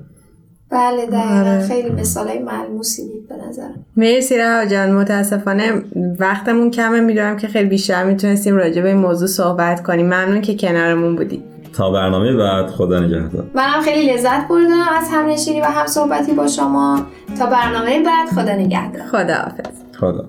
بله 0.73 1.07
دقیقا. 1.07 1.67
خیلی 1.69 1.91
مثال 1.91 2.29
های 2.29 2.39
ملموسی 2.39 3.03
دید 3.09 3.29
به 3.29 3.35
نظرم. 3.49 3.85
مرسی 3.97 4.39
رها 4.39 4.65
جان 4.65 4.93
متاسفانه 4.93 5.83
وقتمون 6.19 6.71
کمه. 6.71 7.01
می‌دونم 7.01 7.37
که 7.37 7.49
خیلی 7.49 7.69
بیشتر 7.69 8.05
می‌تونستیم 8.05 8.57
راجع 8.57 8.83
به 8.83 8.89
این 8.89 8.99
موضوع 8.99 9.29
صحبت 9.29 9.83
کنیم. 9.83 10.07
ممنون 10.07 10.41
که 10.41 10.57
کنارمون 10.57 11.17
بودی. 11.17 11.43
تا 11.73 11.91
برنامه 11.91 12.37
بعد 12.37 12.67
خدا 12.67 13.01
نگهدار. 13.01 13.45
منم 13.55 13.83
خیلی 13.85 14.13
لذت 14.13 14.49
بردم 14.49 14.85
از 14.99 15.09
هم 15.11 15.27
نشینی 15.27 15.61
و 15.61 15.65
هم 15.65 15.87
صحبتی 15.87 16.33
با 16.33 16.47
شما. 16.47 17.07
تا 17.39 17.47
برنامه 17.47 18.03
بعد 18.03 18.29
خدا 18.29 18.53
نگهدار. 18.53 19.03
خدا 19.03 19.35
حافظ. 19.35 19.77
خدا. 20.01 20.29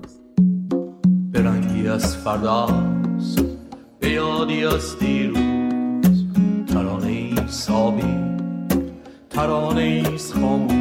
برنگی 1.32 1.88
از 1.88 2.16
فرداست 2.16 3.40
به 4.00 4.08
یادی 4.08 4.64
از 4.64 4.98
دیروز 4.98 6.24
ترانه 6.72 7.06
ای 7.06 7.34
سابی 7.48 8.23
ترانه 9.34 9.80
ایست 9.80 10.34
خاموش. 10.34 10.72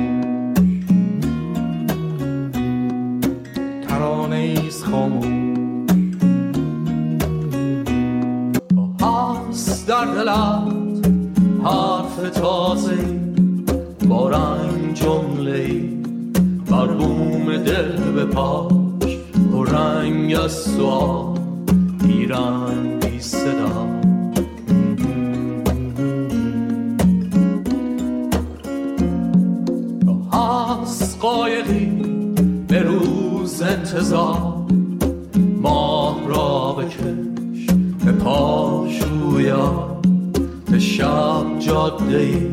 ترانه 3.87 4.35
ایست 4.35 4.85
خاموش. 4.85 5.25
هست 9.01 9.87
در 9.87 10.05
دلت 10.05 11.07
حرف 11.63 12.29
تازه 12.29 12.97
با 14.09 14.29
رنگ 14.29 14.93
جمله 14.93 15.83
بر 16.71 16.87
بوم 16.87 17.57
دل 17.57 18.11
به 18.15 18.25
پاش 18.25 19.17
و 19.53 19.63
رنگ 19.63 20.35
از 20.35 20.51
سوال 20.51 21.39
ایران 22.03 22.99
بی 22.99 23.19
صدا. 23.19 24.02
قایقی 31.23 31.85
به 32.67 32.79
روز 32.79 33.61
انتظار. 33.61 34.37
ماه 35.61 36.19
را 36.27 36.75
بکش 36.79 37.67
به 38.05 38.11
پاشویا 38.11 39.97
به 40.71 40.79
شب 40.79 41.59
جاده 41.59 42.49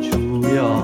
جویا. 0.00 0.82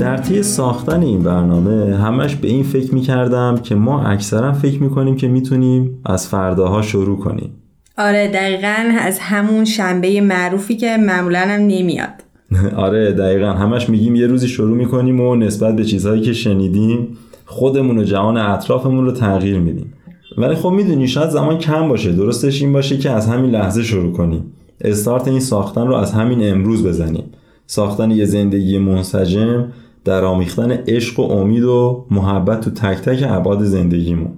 در 0.00 0.16
طی 0.16 0.42
ساختن 0.42 1.02
این 1.02 1.22
برنامه 1.22 1.96
همش 1.96 2.36
به 2.36 2.48
این 2.48 2.64
فکر 2.64 2.94
می‌کردم 2.94 3.58
که 3.62 3.74
ما 3.74 4.02
اکثرا 4.02 4.52
فکر 4.52 4.82
می‌کنیم 4.82 5.16
که 5.16 5.28
می‌تونیم 5.28 6.00
از 6.04 6.28
فرداها 6.28 6.82
شروع 6.82 7.18
کنیم. 7.18 7.50
آره 7.98 8.28
دقیقا 8.28 8.98
از 9.00 9.18
همون 9.18 9.64
شنبه 9.64 10.20
معروفی 10.20 10.76
که 10.76 10.96
معمولا 10.96 11.40
هم 11.40 11.60
نمیاد. 11.60 12.23
آره 12.76 13.12
دقیقا. 13.12 13.46
همش 13.46 13.88
میگیم 13.88 14.14
یه 14.14 14.26
روزی 14.26 14.48
شروع 14.48 14.76
می‌کنیم 14.76 15.20
و 15.20 15.34
نسبت 15.36 15.76
به 15.76 15.84
چیزهایی 15.84 16.22
که 16.22 16.32
شنیدیم 16.32 17.08
خودمون 17.46 17.98
و 17.98 18.04
جهان 18.04 18.36
اطرافمون 18.36 19.04
رو 19.04 19.12
تغییر 19.12 19.58
میدیم. 19.58 19.92
ولی 20.38 20.54
خب 20.54 20.68
می‌دونی 20.68 21.08
شاید 21.08 21.30
زمان 21.30 21.58
کم 21.58 21.88
باشه. 21.88 22.12
درستش 22.12 22.62
این 22.62 22.72
باشه 22.72 22.98
که 22.98 23.10
از 23.10 23.26
همین 23.26 23.50
لحظه 23.50 23.82
شروع 23.82 24.12
کنیم. 24.12 24.44
استارت 24.80 25.28
این 25.28 25.40
ساختن 25.40 25.86
رو 25.86 25.94
از 25.94 26.12
همین 26.12 26.50
امروز 26.50 26.86
بزنیم. 26.86 27.24
ساختن 27.66 28.10
یه 28.10 28.24
زندگی 28.24 28.78
منسجم 28.78 29.64
در 30.04 30.24
آمیختن 30.24 30.70
عشق 30.70 31.20
و 31.20 31.22
امید 31.22 31.64
و 31.64 32.06
محبت 32.10 32.60
تو 32.60 32.70
تک 32.70 32.98
تک 32.98 33.24
ابعاد 33.28 33.64
زندگیمون. 33.64 34.30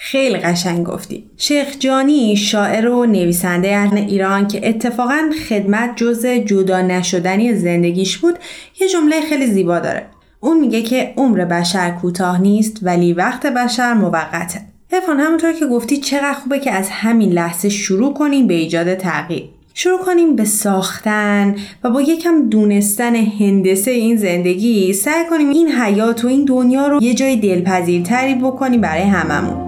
خیلی 0.00 0.36
قشنگ 0.36 0.86
گفتی. 0.86 1.24
شیخ 1.36 1.78
جانی 1.78 2.36
شاعر 2.36 2.88
و 2.88 3.06
نویسنده 3.06 3.92
ایران 3.96 4.48
که 4.48 4.68
اتفاقا 4.68 5.30
خدمت 5.48 5.96
جز 5.96 6.26
جدا 6.26 6.82
نشدنی 6.82 7.54
زندگیش 7.54 8.18
بود 8.18 8.38
یه 8.80 8.88
جمله 8.88 9.20
خیلی 9.20 9.46
زیبا 9.46 9.78
داره. 9.78 10.06
اون 10.40 10.60
میگه 10.60 10.82
که 10.82 11.14
عمر 11.16 11.44
بشر 11.44 11.90
کوتاه 11.90 12.40
نیست 12.40 12.78
ولی 12.82 13.12
وقت 13.12 13.46
بشر 13.46 13.94
موقته. 13.94 14.60
افان 14.92 15.20
همونطور 15.20 15.52
که 15.52 15.66
گفتی 15.66 15.96
چقدر 15.96 16.32
خوبه 16.32 16.58
که 16.58 16.72
از 16.72 16.88
همین 16.90 17.32
لحظه 17.32 17.68
شروع 17.68 18.14
کنیم 18.14 18.46
به 18.46 18.54
ایجاد 18.54 18.94
تغییر. 18.94 19.48
شروع 19.74 19.98
کنیم 19.98 20.36
به 20.36 20.44
ساختن 20.44 21.56
و 21.84 21.90
با 21.90 22.02
یکم 22.02 22.48
دونستن 22.48 23.16
هندسه 23.16 23.90
این 23.90 24.16
زندگی 24.16 24.92
سعی 24.92 25.24
کنیم 25.30 25.50
این 25.50 25.68
حیات 25.68 26.24
و 26.24 26.28
این 26.28 26.44
دنیا 26.44 26.86
رو 26.86 27.02
یه 27.02 27.14
جای 27.14 27.36
دلپذیرتری 27.36 28.34
بکنیم 28.34 28.80
برای 28.80 29.02
هممون. 29.02 29.67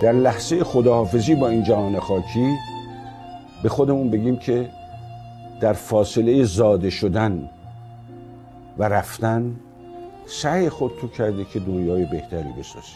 در 0.00 0.12
لحظه 0.12 0.64
خداحافظی 0.64 1.34
با 1.34 1.48
این 1.48 1.62
جهان 1.62 2.00
خاکی 2.00 2.56
به 3.62 3.68
خودمون 3.68 4.10
بگیم 4.10 4.36
که 4.36 4.70
در 5.60 5.72
فاصله 5.72 6.44
زاده 6.44 6.90
شدن 6.90 7.50
و 8.78 8.82
رفتن 8.82 9.56
سعی 10.26 10.68
خود 10.68 10.92
تو 11.00 11.08
کرده 11.08 11.44
که 11.44 11.60
دنیای 11.60 12.04
بهتری 12.04 12.52
بسازی. 12.52 12.86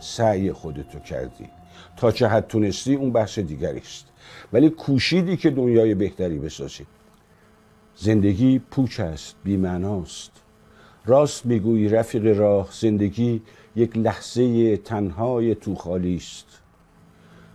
سعی 0.00 0.52
خودتو 0.52 0.98
کردی. 0.98 1.48
تا 1.96 2.12
چه 2.12 2.28
حد 2.28 2.46
تونستی 2.46 2.94
اون 2.94 3.12
بحث 3.12 3.38
دیگری 3.38 3.78
است. 3.78 4.06
ولی 4.52 4.70
کوشیدی 4.70 5.36
که 5.36 5.50
دنیای 5.50 5.94
بهتری 5.94 6.38
بسازی. 6.38 6.86
زندگی 7.96 8.58
پوچ 8.58 9.00
است 9.00 9.36
بیمعناست. 9.44 10.30
راست 11.06 11.46
می‌گویی 11.46 11.88
رفیق 11.88 12.38
راه 12.38 12.68
زندگی 12.72 13.42
یک 13.76 13.96
لحظه 13.96 14.76
تنهای 14.76 15.54
تو 15.54 15.74
خالی 15.74 16.16
است. 16.16 16.46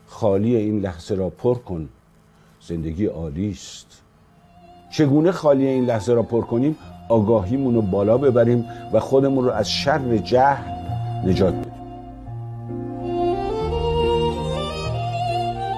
خالی 0.07 0.55
این 0.55 0.79
لحظه 0.79 1.15
را 1.15 1.29
پر 1.29 1.55
کن 1.55 1.89
زندگی 2.67 3.05
عالی 3.05 3.51
است. 3.51 4.01
چگونه 4.91 5.31
خالی 5.31 5.67
این 5.67 5.85
لحظه 5.85 6.13
را 6.13 6.23
پر 6.23 6.41
کنیم؟ 6.41 6.75
آگاهیمون 7.09 7.75
رو 7.75 7.81
بالا 7.81 8.17
ببریم 8.17 8.65
و 8.93 8.99
خودمون 8.99 9.45
رو 9.45 9.51
از 9.51 9.71
شر 9.71 10.17
جهل 10.17 10.71
نجات 11.25 11.53
بدیم. 11.53 11.71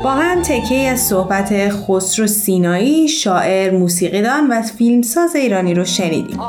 با 0.04 0.12
هم 0.12 0.42
تکه 0.42 0.76
از 0.76 1.00
صحبت 1.00 1.70
خسرو 1.70 2.28
سینایی 2.28 3.08
شاعر 3.08 3.78
موسیقیدان 3.78 4.48
و 4.48 4.62
فیلمساز 4.62 5.36
ایرانی 5.36 5.74
رو 5.74 5.86
شنیدیم. 5.86 6.40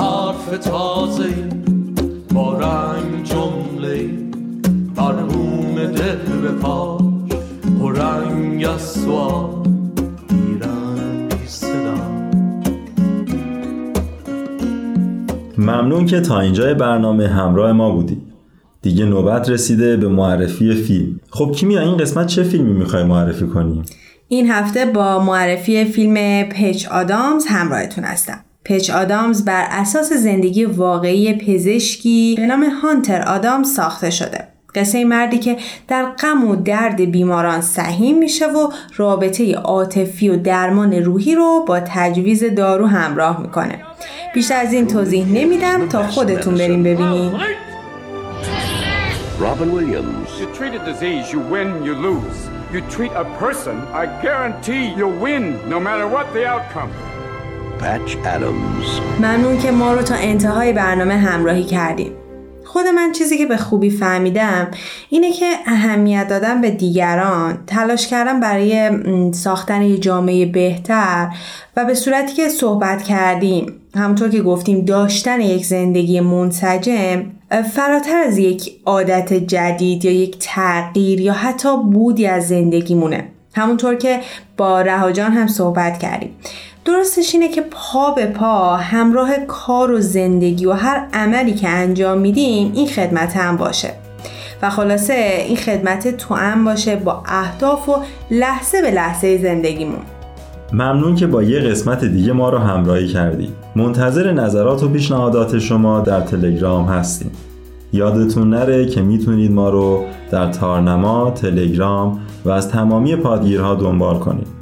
حرف 0.00 0.58
تازه 0.58 1.28
با 2.34 2.58
رنگ 2.58 3.24
جمله 3.24 4.10
مرحوم 4.96 5.86
دل 5.86 6.40
به 6.42 6.48
پاش 6.48 7.02
و 7.82 7.88
رنگ 7.88 8.64
از 8.64 8.80
سوال 8.80 9.60
ممنون 15.58 16.06
که 16.06 16.20
تا 16.20 16.40
اینجای 16.40 16.74
برنامه 16.74 17.28
همراه 17.28 17.72
ما 17.72 17.90
بودی. 17.90 18.22
دیگه 18.82 19.04
نوبت 19.04 19.50
رسیده 19.50 19.96
به 19.96 20.08
معرفی 20.08 20.74
فیلم. 20.74 21.20
خب 21.30 21.52
کیمیا 21.52 21.80
این 21.80 21.96
قسمت 21.96 22.26
چه 22.26 22.42
فیلمی 22.42 22.72
می‌خوای 22.72 23.04
معرفی 23.04 23.46
کنیم 23.46 23.82
این 24.28 24.50
هفته 24.50 24.84
با 24.84 25.24
معرفی 25.24 25.84
فیلم 25.84 26.42
پچ 26.42 26.86
آدامز 26.86 27.46
همراهتون 27.48 28.04
هستم. 28.04 28.40
پچ 28.64 28.90
آدامز 28.90 29.44
بر 29.44 29.66
اساس 29.70 30.12
زندگی 30.12 30.64
واقعی 30.64 31.38
پزشکی 31.38 32.34
به 32.36 32.46
نام 32.46 32.64
هانتر 32.64 33.22
آدامز 33.22 33.74
ساخته 33.74 34.10
شده 34.10 34.48
قصه 34.74 35.04
مردی 35.04 35.38
که 35.38 35.56
در 35.88 36.04
غم 36.04 36.48
و 36.48 36.56
درد 36.56 37.00
بیماران 37.00 37.60
سهیم 37.60 38.18
میشه 38.18 38.46
و 38.46 38.68
رابطه 38.96 39.54
عاطفی 39.54 40.28
و 40.28 40.36
درمان 40.36 40.92
روحی 40.92 41.34
رو 41.34 41.64
با 41.68 41.80
تجویز 41.80 42.44
دارو 42.44 42.86
همراه 42.86 43.42
می‌کنه 43.42 43.82
بیشتر 44.34 44.60
از 44.60 44.72
این 44.72 44.86
توضیح 44.86 45.26
نمیدم 45.26 45.88
تا 45.88 46.06
خودتون 46.06 46.54
بریم 46.54 46.82
ببینیم 46.82 47.32
Robin 49.40 49.72
Williams. 49.72 50.28
You 50.38 50.46
treat 50.58 50.74
a 50.74 50.82
disease, 50.90 51.32
you 51.32 51.40
win, 51.54 51.82
you 51.82 51.94
lose. 51.94 52.38
You 52.74 52.80
treat 52.96 53.12
a 53.12 53.24
person, 53.42 53.76
I 54.02 54.04
guarantee 54.26 54.84
you'll 54.98 55.18
win, 55.26 55.44
no 55.74 55.78
matter 55.80 56.06
what 56.06 56.26
the 56.34 56.44
outcome. 56.46 56.92
Patch 57.80 58.16
Adams. 58.26 59.20
ممنون 59.20 59.58
که 59.58 59.70
ما 59.70 59.94
رو 59.94 60.02
تا 60.02 60.14
انتهای 60.14 60.72
برنامه 60.72 61.16
همراهی 61.16 61.64
کردیم. 61.64 62.12
خود 62.64 62.86
من 62.86 63.12
چیزی 63.12 63.38
که 63.38 63.46
به 63.46 63.56
خوبی 63.56 63.90
فهمیدم 63.90 64.68
اینه 65.10 65.32
که 65.32 65.46
اهمیت 65.66 66.28
دادن 66.28 66.60
به 66.60 66.70
دیگران 66.70 67.58
تلاش 67.66 68.06
کردم 68.06 68.40
برای 68.40 68.90
ساختن 69.32 69.82
یه 69.82 69.98
جامعه 69.98 70.46
بهتر 70.46 71.28
و 71.76 71.84
به 71.84 71.94
صورتی 71.94 72.34
که 72.34 72.48
صحبت 72.48 73.02
کردیم 73.02 73.72
همونطور 73.94 74.28
که 74.28 74.42
گفتیم 74.42 74.84
داشتن 74.84 75.40
یک 75.40 75.66
زندگی 75.66 76.20
منسجم 76.20 77.24
فراتر 77.74 78.16
از 78.26 78.38
یک 78.38 78.72
عادت 78.86 79.32
جدید 79.32 80.04
یا 80.04 80.12
یک 80.12 80.36
تغییر 80.40 81.20
یا 81.20 81.32
حتی 81.32 81.76
بودی 81.76 82.26
از 82.26 82.48
زندگیمونه 82.48 83.28
همونطور 83.54 83.94
که 83.94 84.20
با 84.56 84.80
رهاجان 84.80 85.32
هم 85.32 85.46
صحبت 85.46 85.98
کردیم 85.98 86.36
درستش 86.84 87.34
اینه 87.34 87.48
که 87.48 87.60
پا 87.70 88.10
به 88.10 88.26
پا 88.26 88.76
همراه 88.76 89.30
کار 89.48 89.90
و 89.90 90.00
زندگی 90.00 90.66
و 90.66 90.72
هر 90.72 91.06
عملی 91.12 91.54
که 91.54 91.68
انجام 91.68 92.18
میدیم 92.18 92.72
این 92.74 92.86
خدمت 92.86 93.36
هم 93.36 93.56
باشه. 93.56 93.92
و 94.62 94.70
خلاصه 94.70 95.44
این 95.46 95.56
خدمت 95.56 96.16
تو 96.16 96.34
هم 96.34 96.64
باشه 96.64 96.96
با 96.96 97.22
اهداف 97.26 97.88
و 97.88 97.96
لحظه 98.30 98.82
به 98.82 98.90
لحظه 98.90 99.38
زندگیمون. 99.38 100.00
ممنون 100.72 101.14
که 101.14 101.26
با 101.26 101.42
یه 101.42 101.60
قسمت 101.60 102.04
دیگه 102.04 102.32
ما 102.32 102.48
رو 102.48 102.58
همراهی 102.58 103.08
کردی. 103.08 103.52
منتظر 103.76 104.32
نظرات 104.32 104.82
و 104.82 104.88
پیشنهادات 104.88 105.58
شما 105.58 106.00
در 106.00 106.20
تلگرام 106.20 106.84
هستیم. 106.84 107.30
یادتون 107.92 108.50
نره 108.50 108.86
که 108.86 109.02
می‌تونید 109.02 109.52
ما 109.52 109.68
رو 109.68 110.04
در 110.30 110.52
تارنما، 110.52 111.30
تلگرام 111.30 112.20
و 112.44 112.50
از 112.50 112.68
تمامی 112.68 113.16
پادگیرها 113.16 113.74
دنبال 113.74 114.18
کنید. 114.18 114.59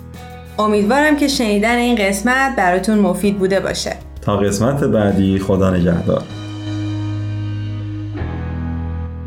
امیدوارم 0.58 1.16
که 1.16 1.28
شنیدن 1.28 1.76
این 1.76 1.96
قسمت 1.96 2.56
براتون 2.56 2.98
مفید 2.98 3.38
بوده 3.38 3.60
باشه. 3.60 3.96
تا 4.22 4.36
قسمت 4.36 4.84
بعدی 4.84 5.38
خدا 5.38 5.70
نگهدار. 5.70 6.22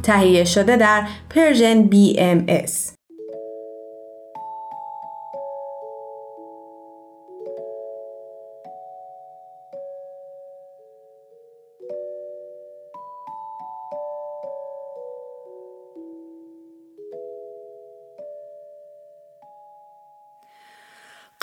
تهیه 0.04 0.46
شده 0.46 0.78
در 0.78 1.04
پرژن 1.30 1.90
BMS 1.90 3.01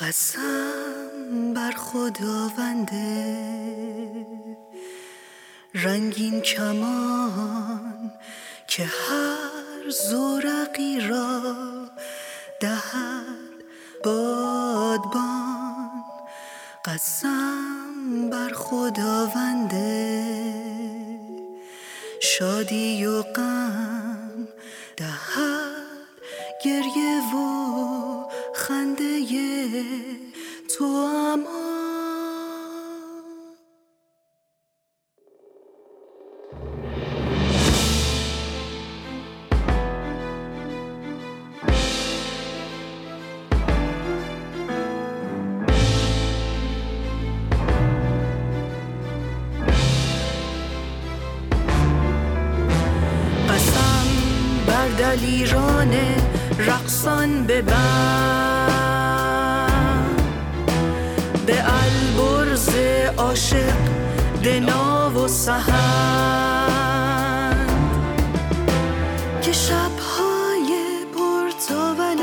قسم 0.08 1.54
بر 1.54 1.70
خداونده. 1.70 3.36
رنگین 5.74 6.40
کمان 6.40 8.12
که 8.68 8.84
هر 8.84 9.90
زورقی 9.90 11.00
را 11.00 11.42
دهد 12.60 13.64
بادبان. 14.04 16.04
قسم 16.84 18.30
بر 18.30 18.52
خداونده. 18.54 20.24
شادی 22.20 23.06
و 23.06 23.22
غم 23.22 24.48
دهد 24.96 25.88
گریه 26.64 27.34
و 27.34 27.57
تو 30.78 30.84
اما 30.84 31.68
بر 54.66 54.88
دلیران 54.98 55.94
رقصان 56.58 57.44
به 57.46 57.62
و 65.28 65.30
سهند 65.30 65.68
که 69.42 69.52
شبهای 69.52 70.70
پرتاول 71.14 72.16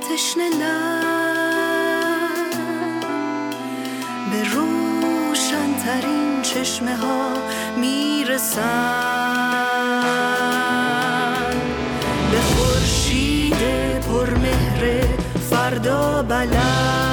تشنه 0.00 0.50
به 4.30 4.44
روشنترین 4.54 6.42
چشمه 6.42 6.96
ها 6.96 7.28
می‌رسند 7.76 8.82
به 12.32 12.40
خورشید 12.40 13.62
پرمهر 14.00 15.04
فردا 15.50 16.22
بلد 16.22 17.11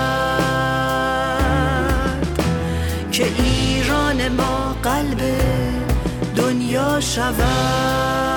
دنیا 7.15 8.28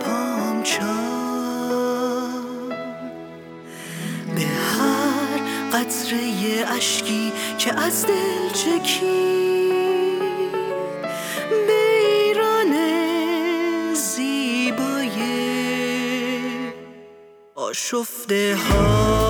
پامچال 0.00 0.80
به 4.34 4.42
هر 4.42 5.38
قطره 5.72 6.18
اشکی 6.76 7.32
که 7.58 7.74
از 7.74 8.06
دل 8.06 8.48
چکید 8.52 8.90
به 11.66 11.80
ایران 12.06 12.74
زیبای 13.94 15.18
آشفته 17.54 18.56
ها. 18.56 19.29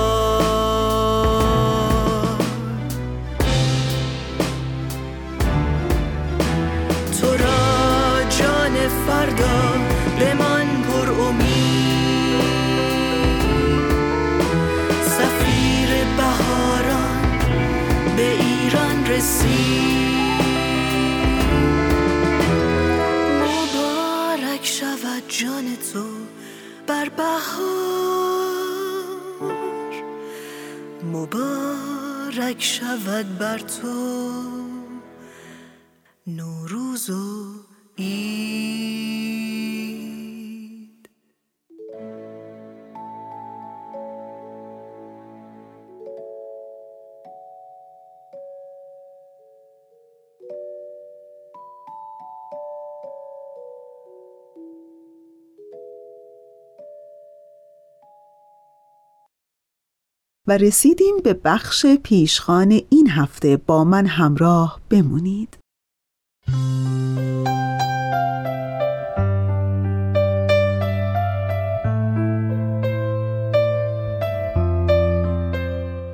و 60.51 60.53
رسیدیم 60.53 61.15
به 61.25 61.35
بخش 61.35 61.87
پیشخان 61.87 62.81
این 62.91 63.11
هفته 63.11 63.57
با 63.57 63.85
من 63.85 64.07
همراه 64.07 64.81
بمونید. 64.91 65.60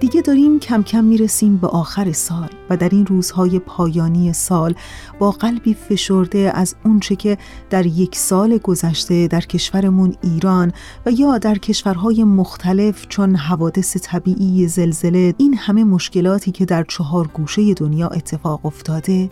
دیگه 0.06 0.22
داریم 0.22 0.60
کم 0.60 0.82
کم 0.82 1.04
می‌رسیم 1.04 1.56
به 1.56 1.66
آخر 1.66 2.12
سال 2.12 2.48
و 2.70 2.76
در 2.76 2.88
این 2.88 3.06
روزهای 3.06 3.58
پایانی 3.58 4.32
سال 4.32 4.74
با 5.18 5.30
قلبی 5.30 5.74
فشرده 5.74 6.52
از 6.54 6.74
اونچه 6.84 7.16
که 7.16 7.38
در 7.70 7.86
یک 7.86 8.16
سال 8.16 8.58
گذشته 8.58 9.28
در 9.28 9.40
کشورمون 9.40 10.14
ایران 10.22 10.72
و 11.06 11.10
یا 11.10 11.38
در 11.38 11.54
کشورهای 11.54 12.24
مختلف 12.24 13.06
چون 13.08 13.36
حوادث 13.36 13.96
طبیعی 14.02 14.68
زلزله 14.68 15.34
این 15.38 15.54
همه 15.54 15.84
مشکلاتی 15.84 16.52
که 16.52 16.64
در 16.64 16.84
چهار 16.88 17.26
گوشه 17.26 17.74
دنیا 17.74 18.08
اتفاق 18.08 18.66
افتاده 18.66 19.28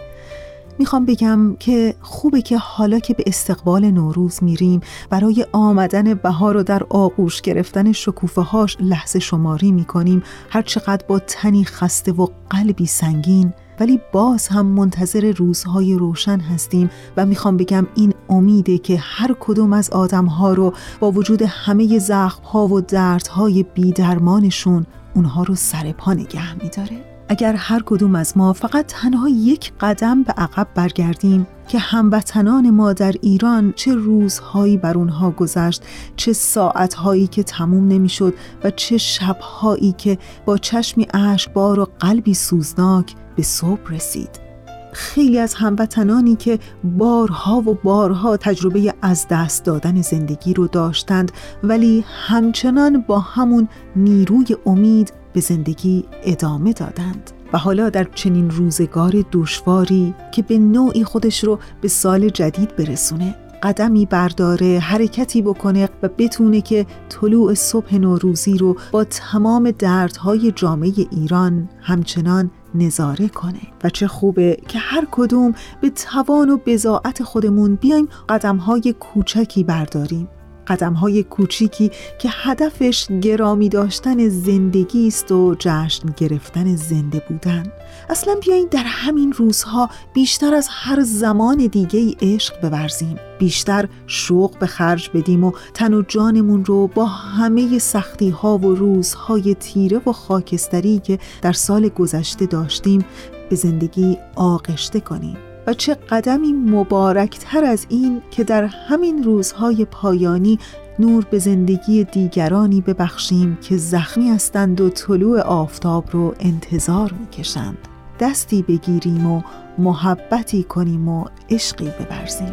می‌خوام 0.79 1.05
بگم 1.05 1.57
که 1.59 1.95
خوبه 2.01 2.43
که 2.43 2.59
حالا 2.59 2.99
که 2.99 3.14
به 3.14 3.25
استقبال 3.27 3.91
نوروز 3.91 4.43
میریم 4.43 4.81
برای 5.11 5.47
آمدن 5.53 6.14
بهار 6.14 6.57
و 6.57 6.62
در 6.62 6.83
آغوش 6.91 7.41
گرفتن 7.41 7.93
شکوفه 7.93 8.41
هاش 8.41 8.77
لحظه 8.81 9.18
شماری 9.18 9.72
می‌کنیم. 9.72 10.22
هرچقدر 10.51 11.05
با 11.09 11.18
تنی 11.18 11.64
خسته 11.64 12.12
و 12.12 12.27
قلبی 12.51 12.87
سنگین 12.87 13.53
ولی 13.81 14.01
باز 14.12 14.49
هم 14.49 14.66
منتظر 14.66 15.33
روزهای 15.37 15.95
روشن 15.95 16.41
هستیم 16.41 16.91
و 17.16 17.27
می‌خوام 17.27 17.57
بگم 17.57 17.87
این 17.95 18.14
امیده 18.29 18.79
که 18.79 18.97
هر 19.01 19.37
کدوم 19.41 19.72
از 19.72 19.91
آدمها 19.91 20.55
رو 20.55 20.72
با 21.01 21.11
وجود 21.11 21.43
همه 21.43 21.99
زخمها 21.99 22.66
و 22.68 22.81
دردهای 22.81 23.62
بیدرمانشون 23.62 24.87
اونها 25.14 25.43
رو 25.43 25.55
سر 25.55 25.93
پا 25.93 26.12
نگه 26.12 26.55
میداره. 26.55 27.14
اگر 27.29 27.55
هر 27.55 27.83
کدوم 27.87 28.14
از 28.14 28.37
ما 28.37 28.53
فقط 28.53 28.87
تنها 28.87 29.29
یک 29.29 29.72
قدم 29.81 30.22
به 30.22 30.33
عقب 30.33 30.68
برگردیم 30.75 31.47
که 31.68 31.79
هموطنان 31.79 32.70
ما 32.70 32.93
در 32.93 33.14
ایران 33.22 33.72
چه 33.77 33.95
روزهایی 33.95 34.77
بر 34.77 34.99
اونها 34.99 35.31
گذشت 35.31 35.83
چه 36.16 36.33
ساعتهایی 36.33 37.27
که 37.27 37.43
تموم 37.43 37.89
نمی‌شد 37.89 38.35
و 38.64 38.70
چه 38.70 38.99
شبهایی 38.99 39.93
که 39.93 40.18
با 40.45 40.59
چشمی 40.59 41.07
اشکبار 41.14 41.81
و 41.81 41.89
قلبی 41.99 42.35
سوزناک 42.35 43.14
به 43.37 43.43
صبح 43.43 43.91
رسید. 43.91 44.45
خیلی 44.93 45.39
از 45.39 45.55
هموطنانی 45.55 46.37
که 46.37 46.59
بارها 46.85 47.57
و 47.57 47.79
بارها 47.85 48.37
تجربه 48.37 48.95
از 49.03 49.27
دست 49.31 49.64
دادن 49.64 50.03
زندگی 50.03 50.55
رو 50.55 50.66
داشتند 50.66 51.33
ولی 51.62 52.05
همچنان 52.27 53.05
با 53.07 53.18
همون 53.18 53.68
نیروی 53.97 54.57
امید 54.66 55.12
به 55.35 55.41
زندگی 55.41 56.05
ادامه 56.22 56.72
دادند 56.72 57.30
و 57.53 57.59
حالا 57.59 57.91
در 57.91 58.05
چنین 58.05 58.51
روزگار 58.51 59.24
دشواری 59.32 60.14
که 60.32 60.43
به 60.43 60.59
نوعی 60.59 61.05
خودش 61.05 61.45
رو 61.45 61.59
به 61.80 61.89
سال 61.89 62.28
جدید 62.28 62.76
برسونه 62.76 63.35
قدمی 63.62 64.07
برداره 64.07 64.78
حرکتی 64.78 65.43
بکنه 65.43 65.89
و 66.03 66.09
بتونه 66.18 66.61
که 66.61 66.87
طلوع 67.09 67.55
صبح 67.55 67.95
نوروزی 67.95 68.59
رو 68.59 68.76
با 68.93 69.05
تمام 69.05 69.70
دردهای 69.70 70.53
جامعه 70.53 70.93
ایران 71.11 71.68
همچنان 71.80 72.51
نظاره 72.74 73.28
کنه. 73.28 73.61
و 73.85 73.91
چه 73.91 74.07
خوبه 74.07 74.59
که 74.68 74.78
هر 74.78 75.07
کدوم 75.11 75.55
به 75.80 75.91
توان 75.91 76.51
و 76.51 76.59
بزاعت 76.66 77.22
خودمون 77.22 77.74
بیایم 77.74 78.09
قدمهای 78.28 78.95
کوچکی 79.01 79.64
برداریم. 79.64 80.28
قدم 80.67 80.93
های 80.93 81.23
کوچیکی 81.23 81.91
که 82.19 82.29
هدفش 82.33 83.07
گرامی 83.23 83.69
داشتن 83.69 84.29
زندگی 84.29 85.09
است 85.09 85.33
و 85.33 85.55
جشن 85.59 86.09
گرفتن 86.17 86.77
زنده 86.77 87.23
بودن. 87.29 87.73
اصلا 88.11 88.35
بیاین 88.35 88.69
در 88.71 88.85
همین 88.87 89.33
روزها 89.33 89.91
بیشتر 90.15 90.55
از 90.55 90.69
هر 90.71 91.01
زمان 91.01 91.57
دیگه 91.67 91.99
ای 91.99 92.17
عشق 92.23 92.61
بورزیم. 92.61 93.17
بیشتر 93.39 93.89
شوق 94.07 94.59
به 94.59 94.67
خرج 94.67 95.11
بدیم 95.15 95.45
و 95.45 95.53
تن 95.75 95.95
و 95.95 96.03
جانمون 96.03 96.65
رو 96.65 96.87
با 96.87 97.07
همه 97.07 97.79
سختی 97.79 98.31
ها 98.31 98.59
و 98.59 98.75
روزهای 98.75 99.55
تیره 99.55 100.01
و 100.07 100.12
خاکستری 100.12 100.99
که 100.99 101.19
در 101.43 101.53
سال 101.53 101.89
گذشته 101.89 102.47
داشتیم 102.47 103.05
به 103.51 103.57
زندگی 103.57 104.19
آغشته 104.37 105.01
کنیم. 105.01 105.54
و 105.67 105.75
چه 105.75 105.95
قدمی 105.95 106.53
مبارکتر 106.53 107.65
از 107.65 107.87
این 107.89 108.23
که 108.31 108.45
در 108.45 108.65
همین 108.65 109.23
روزهای 109.23 109.85
پایانی 109.85 110.59
نور 110.99 111.25
به 111.31 111.39
زندگی 111.39 112.05
دیگرانی 112.05 112.81
ببخشیم 112.81 113.59
که 113.62 113.77
زخمی 113.77 114.31
هستند 114.31 114.81
و 114.81 114.91
طلوع 114.91 115.41
آفتاب 115.41 116.05
رو 116.11 116.35
انتظار 116.41 117.12
می‌کشند. 117.21 117.79
دستی 118.21 118.62
بگیریم 118.62 119.27
و 119.27 119.43
محبتی 119.79 120.62
کنیم 120.62 121.09
و 121.09 121.25
عشقی 121.51 121.91
ببرزیم. 122.01 122.53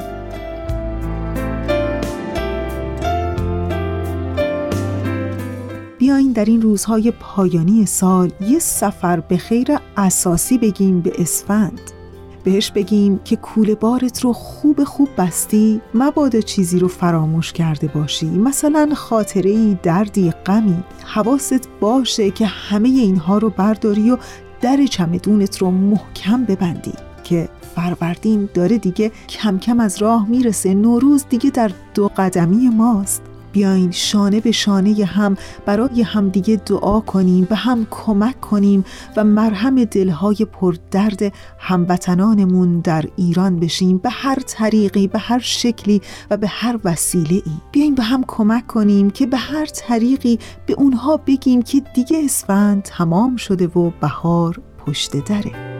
بیاین 5.97 6.31
در 6.31 6.45
این 6.45 6.61
روزهای 6.61 7.11
پایانی 7.19 7.85
سال 7.85 8.31
یه 8.41 8.59
سفر 8.59 9.19
به 9.19 9.37
خیر 9.37 9.67
اساسی 9.97 10.57
بگیم 10.57 11.01
به 11.01 11.11
اسفند. 11.17 12.00
بهش 12.43 12.71
بگیم 12.71 13.19
که 13.25 13.35
کوله 13.35 13.75
بارت 13.75 14.21
رو 14.21 14.33
خوب 14.33 14.83
خوب 14.83 15.09
بستی 15.17 15.81
مبادا 15.93 16.41
چیزی 16.41 16.79
رو 16.79 16.87
فراموش 16.87 17.53
کرده 17.53 17.87
باشی. 17.87 18.29
مثلا 18.29 18.89
خاطره 18.95 19.49
ای 19.49 19.77
دردی 19.83 20.31
غمی. 20.31 20.83
حواست 21.05 21.69
باشه 21.79 22.31
که 22.31 22.45
همه 22.45 22.89
اینها 22.89 23.37
رو 23.37 23.49
برداری 23.49 24.11
و 24.11 24.17
در 24.61 24.85
چمدونت 24.85 25.57
رو 25.57 25.71
محکم 25.71 26.45
ببندی. 26.45 26.93
که 27.23 27.49
فروردین 27.75 28.49
داره 28.53 28.77
دیگه 28.77 29.11
کم 29.29 29.59
کم 29.59 29.79
از 29.79 30.01
راه 30.01 30.29
می‌رسه. 30.29 30.73
نوروز 30.73 31.25
دیگه 31.29 31.49
در 31.49 31.71
دو 31.93 32.11
قدمی 32.17 32.69
ماست. 32.69 33.30
بیاین 33.51 33.91
شانه 33.91 34.39
به 34.39 34.51
شانه 34.51 35.05
هم 35.05 35.37
برای 35.65 36.01
همدیگه 36.01 36.55
دعا 36.55 36.99
کنیم 36.99 37.43
به 37.43 37.55
هم 37.55 37.87
کمک 37.91 38.41
کنیم 38.41 38.85
و 39.17 39.23
مرهم 39.23 39.83
دلهای 39.83 40.45
پردرد 40.51 41.33
هموطنانمون 41.57 42.79
در 42.79 43.05
ایران 43.15 43.59
بشیم. 43.59 43.97
به 43.97 44.09
هر 44.09 44.39
طریقی 44.47 45.07
به 45.07 45.19
هر 45.19 45.39
شکلی 45.39 46.01
و 46.29 46.37
به 46.37 46.47
هر 46.47 46.79
وسیله 46.83 47.35
ای 47.35 47.53
بیاین 47.71 47.95
به 47.95 48.03
هم 48.03 48.23
کمک 48.27 48.67
کنیم 48.67 49.09
که 49.09 49.25
به 49.25 49.37
هر 49.37 49.65
طریقی 49.65 50.39
به 50.65 50.73
اونها 50.73 51.17
بگیم 51.17 51.61
که 51.61 51.81
دیگه 51.95 52.21
اسفند 52.25 52.81
تمام 52.81 53.35
شده 53.35 53.67
و 53.67 53.91
بهار 54.01 54.61
پشت 54.85 55.17
دره. 55.25 55.70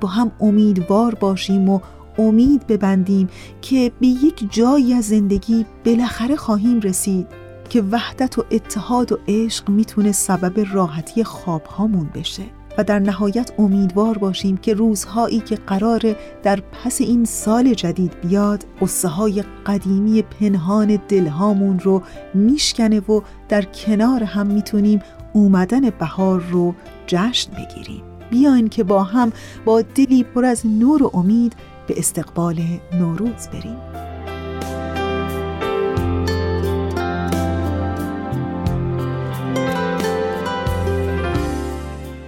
با 0.00 0.08
هم 0.08 0.30
امیدوار 0.40 1.14
باشیم 1.14 1.68
و 1.68 1.80
امید 2.18 2.66
ببندیم 2.66 3.28
که 3.62 3.92
به 4.00 4.06
یک 4.06 4.52
جایی 4.52 4.94
از 4.94 5.04
زندگی 5.04 5.66
بالاخره 5.84 6.36
خواهیم 6.36 6.80
رسید 6.80 7.26
که 7.68 7.82
وحدت 7.82 8.38
و 8.38 8.44
اتحاد 8.50 9.12
و 9.12 9.18
عشق 9.28 9.68
می‌تونه 9.68 10.12
سبب 10.12 10.66
راحتی 10.72 11.24
خوابهامون 11.24 12.10
بشه 12.14 12.42
و 12.78 12.84
در 12.84 12.98
نهایت 12.98 13.50
امیدوار 13.58 14.18
باشیم 14.18 14.56
که 14.56 14.74
روزهایی 14.74 15.40
که 15.40 15.56
قرار 15.56 16.16
در 16.42 16.60
پس 16.60 17.00
این 17.00 17.24
سال 17.24 17.74
جدید 17.74 18.12
بیاد 18.20 18.64
قصه 18.80 19.08
های 19.08 19.44
قدیمی 19.66 20.22
پنهان 20.22 20.98
دلهامون 21.08 21.78
رو 21.78 22.02
میشکنه 22.34 23.00
و 23.00 23.20
در 23.48 23.62
کنار 23.62 24.22
هم 24.22 24.46
می‌تونیم 24.46 25.02
اومدن 25.32 25.90
بهار 25.90 26.40
رو 26.50 26.74
جشن 27.06 27.52
بگیریم. 27.52 28.09
بیاین 28.30 28.68
که 28.68 28.84
با 28.84 29.04
هم 29.04 29.32
با 29.64 29.82
دلی 29.82 30.24
پر 30.24 30.44
از 30.44 30.66
نور 30.66 31.02
و 31.02 31.10
امید 31.14 31.56
به 31.86 31.98
استقبال 31.98 32.60
نوروز 32.92 33.48
بریم. 33.52 34.09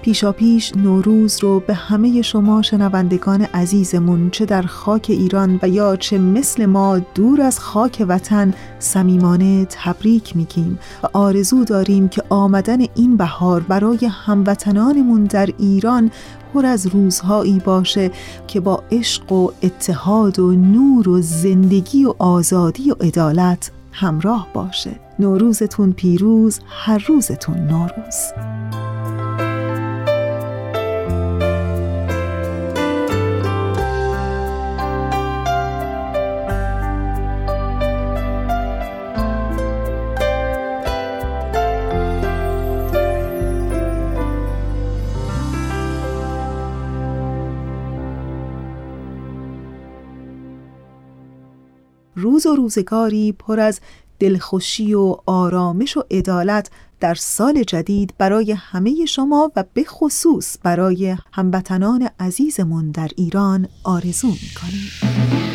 پیشا 0.03 0.33
پیش 0.33 0.73
نوروز 0.77 1.39
رو 1.43 1.61
به 1.61 1.75
همه 1.75 2.23
شما 2.23 2.63
شنوندگان 2.63 3.43
عزیزمون 3.43 4.31
چه 4.31 4.45
در 4.45 4.63
خاک 4.63 5.07
ایران 5.09 5.59
و 5.63 5.69
یا 5.69 5.97
چه 5.97 6.19
مثل 6.19 6.67
ما 6.67 6.99
دور 6.99 7.41
از 7.41 7.59
خاک 7.59 8.05
وطن 8.09 8.55
صمیمانه 8.79 9.67
تبریک 9.71 10.37
میگیم 10.37 10.79
و 11.03 11.07
آرزو 11.13 11.65
داریم 11.65 12.09
که 12.09 12.23
آمدن 12.29 12.79
این 12.95 13.17
بهار 13.17 13.61
برای 13.61 14.07
هموطنانمون 14.07 15.25
در 15.25 15.49
ایران 15.59 16.11
پر 16.55 16.67
از 16.67 16.87
روزهایی 16.87 17.59
باشه 17.59 18.11
که 18.47 18.61
با 18.61 18.83
عشق 18.93 19.33
و 19.33 19.51
اتحاد 19.63 20.39
و 20.39 20.53
نور 20.53 21.09
و 21.09 21.21
زندگی 21.21 22.05
و 22.05 22.15
آزادی 22.19 22.91
و 22.91 22.95
عدالت 23.01 23.71
همراه 23.93 24.49
باشه. 24.55 24.91
نوروزتون 25.19 25.93
پیروز 25.93 26.61
هر 26.67 27.05
روزتون 27.09 27.57
نوروز. 27.57 28.33
روز 52.23 52.47
و 52.47 52.57
روزگاری 52.57 53.33
پر 53.33 53.61
از 53.61 53.81
دلخوشی 54.19 54.95
و 54.95 55.17
آرامش 55.27 55.97
و 55.97 56.03
عدالت 56.11 56.71
در 57.01 57.15
سال 57.15 57.63
جدید 57.63 58.15
برای 58.19 58.53
همه 58.53 59.05
شما 59.05 59.53
و 59.57 59.65
به 59.75 59.85
خصوص 59.85 60.57
برای 60.63 61.17
هموطنان 61.33 62.09
عزیزمون 62.21 62.91
در 62.91 63.09
ایران 63.17 63.69
آرزو 63.85 64.29
می‌کنیم. 64.29 65.52